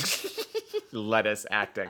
[0.91, 1.89] lettuce acting.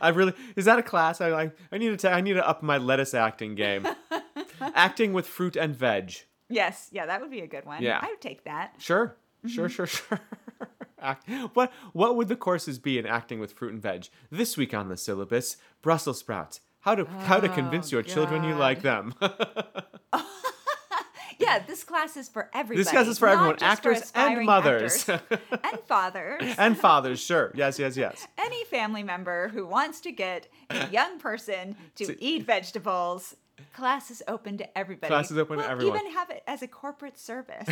[0.00, 1.20] I really is that a class?
[1.20, 3.86] I I, I need to ta- I need to up my lettuce acting game.
[4.60, 6.14] acting with fruit and veg.
[6.48, 7.82] yes, yeah, that would be a good one.
[7.82, 8.00] Yeah.
[8.02, 8.74] I would take that.
[8.78, 9.48] Sure, mm-hmm.
[9.54, 10.20] sure, sure, sure.
[11.00, 14.08] Act- what what would the courses be in acting with fruit and veg?
[14.30, 16.60] This week on the syllabus: Brussels sprouts.
[16.80, 19.14] How to how to convince oh, your children you like them.
[21.40, 22.84] Yeah, this class is for everybody.
[22.84, 26.54] this class is for everyone, just for actors and mothers actors and fathers.
[26.58, 27.18] and fathers.
[27.18, 28.28] Sure, yes, yes, yes.
[28.36, 33.36] Any family member who wants to get a young person to To- eat vegetables.
[33.74, 35.10] Class is open to everybody.
[35.10, 35.98] Class is open to We'll everyone.
[35.98, 37.66] Even have it as a corporate service.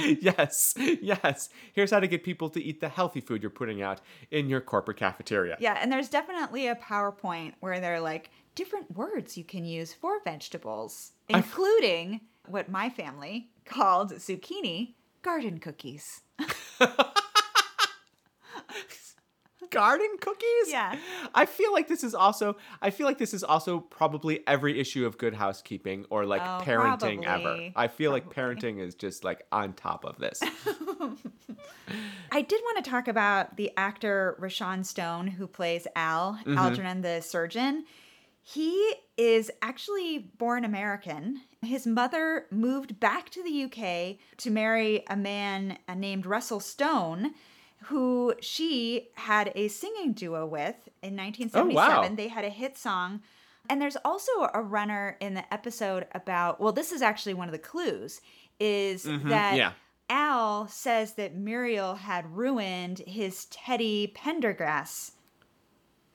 [0.20, 1.48] yes, yes.
[1.72, 4.60] Here's how to get people to eat the healthy food you're putting out in your
[4.60, 5.56] corporate cafeteria.
[5.60, 10.20] yeah, and there's definitely a PowerPoint where they're like different words you can use for
[10.24, 16.22] vegetables, including what my family called zucchini garden cookies.
[19.70, 20.96] garden cookies Yeah.
[21.34, 25.06] i feel like this is also i feel like this is also probably every issue
[25.06, 29.44] of good housekeeping or like Oh, parenting ever i feel like parenting is just like
[29.52, 30.40] on top of this
[32.32, 36.56] I did want to talk about the actor Rashawn Stone who plays Al, Mm-hmm.
[36.58, 37.84] Algernon the surgeon.
[38.42, 41.40] He is actually born American.
[41.62, 47.32] His mother moved back to the UK to marry a man named Russell Stone,
[47.84, 51.70] who she had a singing duo with in 1977.
[51.72, 52.08] Oh, wow.
[52.14, 53.20] They had a hit song.
[53.68, 57.52] And there's also a runner in the episode about, well, this is actually one of
[57.52, 58.20] the clues,
[58.58, 59.56] is that Mm-hmm.
[59.56, 59.72] yeah.
[60.08, 65.12] Al says that Muriel had ruined his Teddy Pendergrass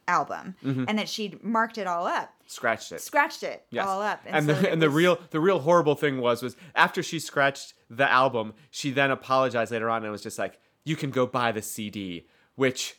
[0.07, 3.75] album and that she'd marked it all up, scratched it scratched it Mm-hmm.
[3.77, 3.87] Yes.
[3.87, 4.21] all up.
[4.27, 7.73] and, so the, and the real the real horrible thing was was after she scratched
[7.89, 11.51] the album she then apologized later on and was just like you can go buy
[11.51, 12.25] the cd
[12.55, 12.95] which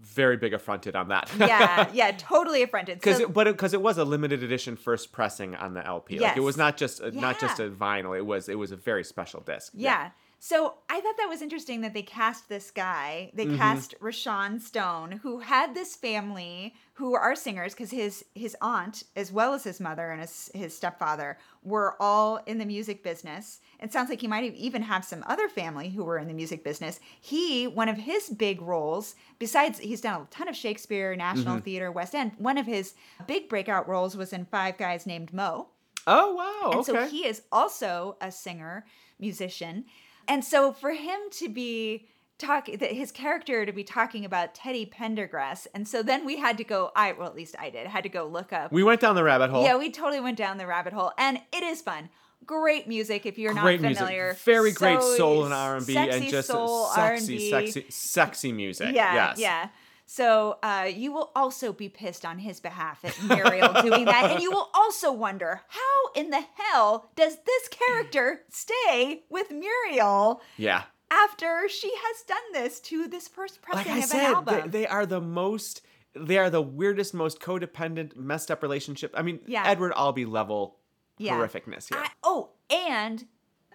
[0.00, 2.98] very big affronted on that yeah, yeah, totally affronted.
[2.98, 6.20] because So, it, but because it, was a limited edition first pressing on the LP,
[6.20, 8.16] like it was not just a, not just a vinyl.
[8.16, 9.72] It was it was a very special disc.
[9.74, 10.10] yeah.
[10.42, 13.30] So I thought that was interesting that they cast this guy.
[13.34, 13.56] They Mm-hmm.
[13.58, 19.30] cast Rashawn Stone, who had this family who are singers, because his his aunt, as
[19.30, 23.60] well as his mother and his his stepfather, were all in the music business.
[23.80, 26.64] It sounds like he might even have some other family who were in the music
[26.64, 27.00] business.
[27.20, 31.64] He, one of his big roles, besides he's done a ton of Shakespeare, National Mm-hmm.
[31.64, 32.32] Theater, West End.
[32.38, 32.94] One of his
[33.26, 35.68] big breakout roles was in Five Guys Named Mo.
[36.06, 36.70] Oh wow.
[36.72, 36.92] And okay.
[36.92, 38.86] so he is also a singer,
[39.18, 39.84] musician.
[40.30, 42.06] And so for him to be
[42.38, 45.66] talking that his character to be talking about Teddy Pendergrass.
[45.74, 47.86] And so then we had to go I well at least I did.
[47.88, 48.72] had to go look up.
[48.72, 49.64] we went down the rabbit hole.
[49.64, 52.08] yeah, we totally went down the rabbit hole and it is fun.
[52.46, 54.28] Great music if you're great not familiar.
[54.28, 57.50] music, very great soul and R and B, and just soul, sexy, R&B.
[57.50, 58.94] sexy, sexy music.
[58.94, 59.38] Yeah, yes.
[59.38, 59.68] yeah.
[60.12, 64.42] So uh, you will also be pissed on his behalf at Muriel doing that, and
[64.42, 70.82] you will also wonder how in the hell does this character stay with Muriel Yeah.
[71.12, 74.60] after she has done this to this first Like I of an said, album?
[74.72, 75.82] they, they are the most.
[76.16, 79.14] They are the weirdest, most codependent, messed up relationship.
[79.16, 79.62] I mean, Yeah.
[79.64, 80.80] Edward Albee level
[81.18, 81.36] Yeah.
[81.38, 82.02] horrificness here.
[82.02, 83.26] I- oh, and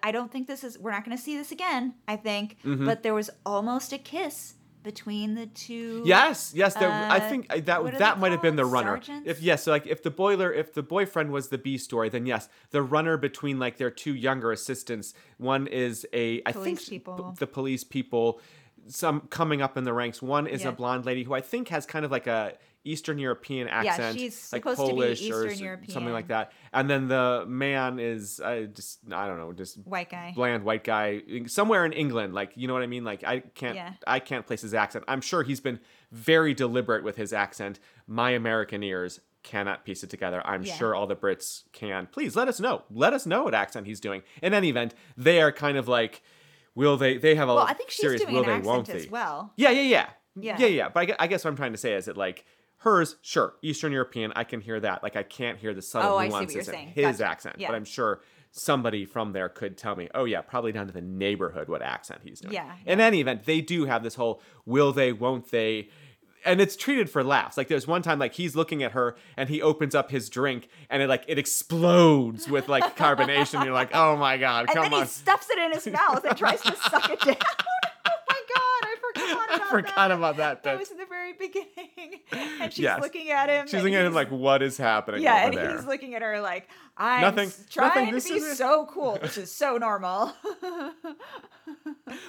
[0.02, 0.78] I don't think this is.
[0.78, 1.94] We're not going to see this again.
[2.06, 2.84] I think, Mm-hmm.
[2.84, 4.52] but there was almost a kiss
[4.86, 6.02] between the two.
[6.06, 6.74] Yes, yes.
[6.74, 8.96] There, Uh, think I- what that that might have been the runner.
[9.02, 9.28] Sergeants?
[9.28, 12.24] If yes, so like if the boiler, if the boyfriend was the B story, then
[12.24, 15.12] yes, the runner between like their two younger assistants.
[15.38, 17.34] One is a I think Police s- people.
[17.38, 18.40] the police people,
[18.86, 20.22] some coming up in the ranks.
[20.22, 20.68] One is Yeah.
[20.68, 22.54] a blonde lady who I think has kind of like a
[22.86, 25.90] Eastern European accent, she's like supposed to be Polish or European.
[25.90, 26.52] something like that.
[26.72, 30.32] And then the man is uh, just I don't know, just White guy.
[30.34, 32.32] bland white guy somewhere in England.
[32.34, 33.04] Like you know what I mean?
[33.04, 33.92] Like I can't Yeah.
[34.06, 35.04] I can't place his accent.
[35.08, 35.80] I'm sure he's been
[36.12, 37.80] very deliberate with his accent.
[38.06, 40.40] My American ears cannot piece it together.
[40.44, 40.74] I'm Yeah.
[40.74, 42.06] sure all the Brits can.
[42.06, 42.82] Please let us know.
[42.90, 44.22] Let us know what accent he's doing.
[44.42, 46.22] In any event, they are kind of like
[46.74, 48.88] will they they have a Well, I think she's serious doing will an they won't
[48.88, 49.52] accent as well.
[49.56, 50.06] Yeah, yeah, yeah.
[50.38, 50.56] Yeah.
[50.58, 50.88] Yeah, yeah.
[50.90, 52.44] But I, I guess what I'm trying to say is that like
[52.78, 55.02] hers, sure, Eastern European, I can hear that.
[55.02, 57.26] Like I can't hear the subtle Oh, I see what nuances in his Gotcha.
[57.30, 57.56] accent.
[57.58, 57.68] Yeah.
[57.68, 58.20] But I'm sure
[58.52, 62.20] somebody from there could tell me, oh yeah, probably down to the neighborhood what accent
[62.24, 62.54] he's doing.
[62.54, 65.88] Yeah, In any event, they do have this whole will they, won't they.
[66.44, 67.56] And it's treated for laughs.
[67.56, 70.68] Like there's one time, like he's looking at her and he opens up his drink
[70.88, 73.64] and it like it explodes with like carbonation.
[73.64, 75.02] You're like, oh my god, And come then on!
[75.02, 77.36] he stuffs it in his mouth and tries to suck it down.
[79.78, 80.52] Oh my god, I forgot about that.
[80.52, 80.78] about that.
[80.78, 82.20] Was in the very beginning.
[82.60, 83.00] And she's Yes.
[83.00, 83.66] looking at him.
[83.66, 85.76] She's looking at him like, what is happening Yeah, and there?
[85.76, 89.18] he's looking at her like, I'm Nothing- trying nothing, to this be is- so cool.
[89.20, 90.32] This is so normal.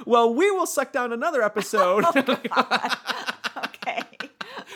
[0.06, 2.04] well, we will suck down another episode.
[2.06, 2.38] Oh,
[3.66, 4.04] okay.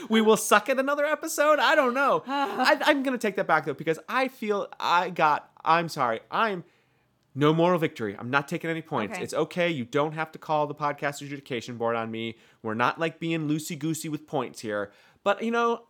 [0.09, 1.59] we will suck at another episode.
[1.59, 2.24] I don't know.
[2.28, 5.49] I, I'm gonna take that back though because I feel I got.
[5.63, 6.22] I'm sorry.
[6.32, 6.63] I'm
[7.34, 8.15] no moral victory.
[8.17, 9.13] I'm not taking any points.
[9.15, 9.23] Okay.
[9.23, 9.69] It's okay.
[9.69, 12.38] You don't have to call the podcast adjudication board on me.
[12.63, 14.91] We're not like being loosey goosey with points here.
[15.23, 15.84] But you know,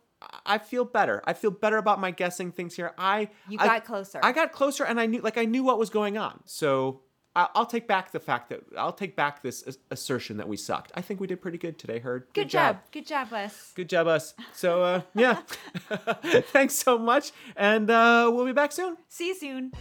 [0.46, 1.20] I- feel better.
[1.26, 2.92] I feel better about my guessing things here.
[2.96, 4.20] I You I- got closer.
[4.22, 6.40] I got closer, and I knew like I knew what was going on.
[6.44, 7.00] So.
[7.34, 10.92] I- I'll take back the fact that I'll take back this assertion that we sucked.
[10.94, 12.26] I think we did pretty good today, Heard.
[12.34, 12.80] Good, job.
[12.92, 13.72] Good job, us.
[13.74, 14.34] Good job, us.
[14.52, 15.40] So, uh, yeah.
[16.52, 17.32] Thanks so much.
[17.56, 18.98] And uh, we'll be back soon.
[19.08, 19.72] See you soon.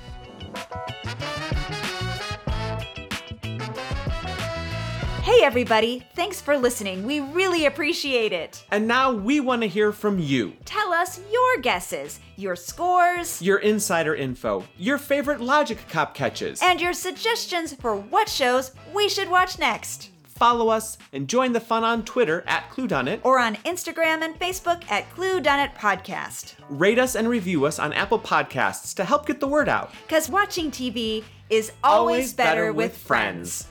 [5.41, 6.03] Hey, everybody.
[6.13, 7.03] Thanks for listening.
[7.03, 8.63] We really appreciate it.
[8.69, 10.53] And now we want to hear from you.
[10.65, 16.61] Tell us your guesses, your scores, Your insider info, your favorite Logic Cop catches.
[16.61, 20.11] and your suggestions for what shows we should watch next.
[20.27, 23.21] Follow us and join the fun on Twitter at ClueDoneIt.
[23.23, 26.53] Or on Instagram and Facebook at Clue Done It Podcast.
[26.69, 29.91] Rate us and review us on Apple Podcasts to help get the word out.
[30.05, 33.67] Because watching TV is always, better, with friends.
[33.67, 33.70] I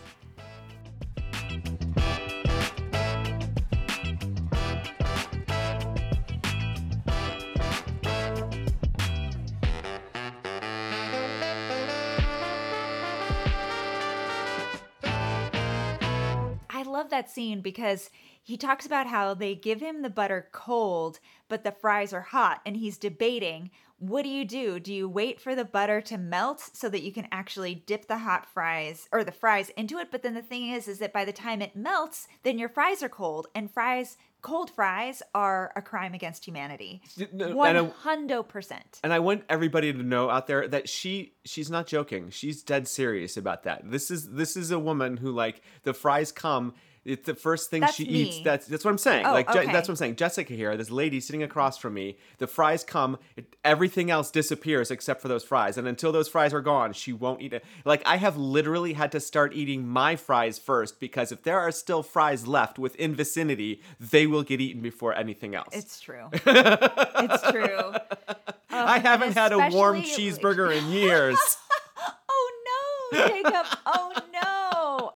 [17.20, 18.10] that scene because
[18.42, 22.62] he talks about how they give him the butter cold, but the fries are hot,
[22.64, 24.80] and he's debating what do you do?
[24.80, 28.16] Do you wait for the butter to melt so that you can actually dip the
[28.16, 30.08] hot fries or the fries into it?
[30.10, 33.02] But then the thing is, is that by the time it melts, then your fries
[33.02, 37.02] are cold, and fries, cold fries, are a crime against humanity.
[37.30, 39.00] One hundred percent.
[39.04, 42.30] And I want everybody to know out there that she she's not joking.
[42.30, 43.90] She's dead serious about that.
[43.90, 46.72] This is this is a woman who like the fries come.
[47.04, 48.10] It's the first thing That's she me.
[48.10, 48.40] eats.
[48.40, 49.24] That's that's what I'm saying.
[49.24, 50.16] Oh, like Je- that's what I'm saying.
[50.16, 52.18] Jessica here, this lady sitting across from me.
[52.38, 53.18] The fries come.
[53.36, 55.78] It, everything else disappears except for those fries.
[55.78, 57.64] And until those fries are gone, she won't eat it.
[57.86, 61.72] Like I have literally had to start eating my fries first because if there are
[61.72, 65.68] still fries left within vicinity, they will get eaten before anything else.
[65.72, 66.28] It's true.
[66.32, 67.94] it's true.
[68.68, 71.38] I um, haven't had a warm cheeseburger in years.
[72.32, 73.66] Oh no, Jacob.
[73.86, 75.08] Oh no.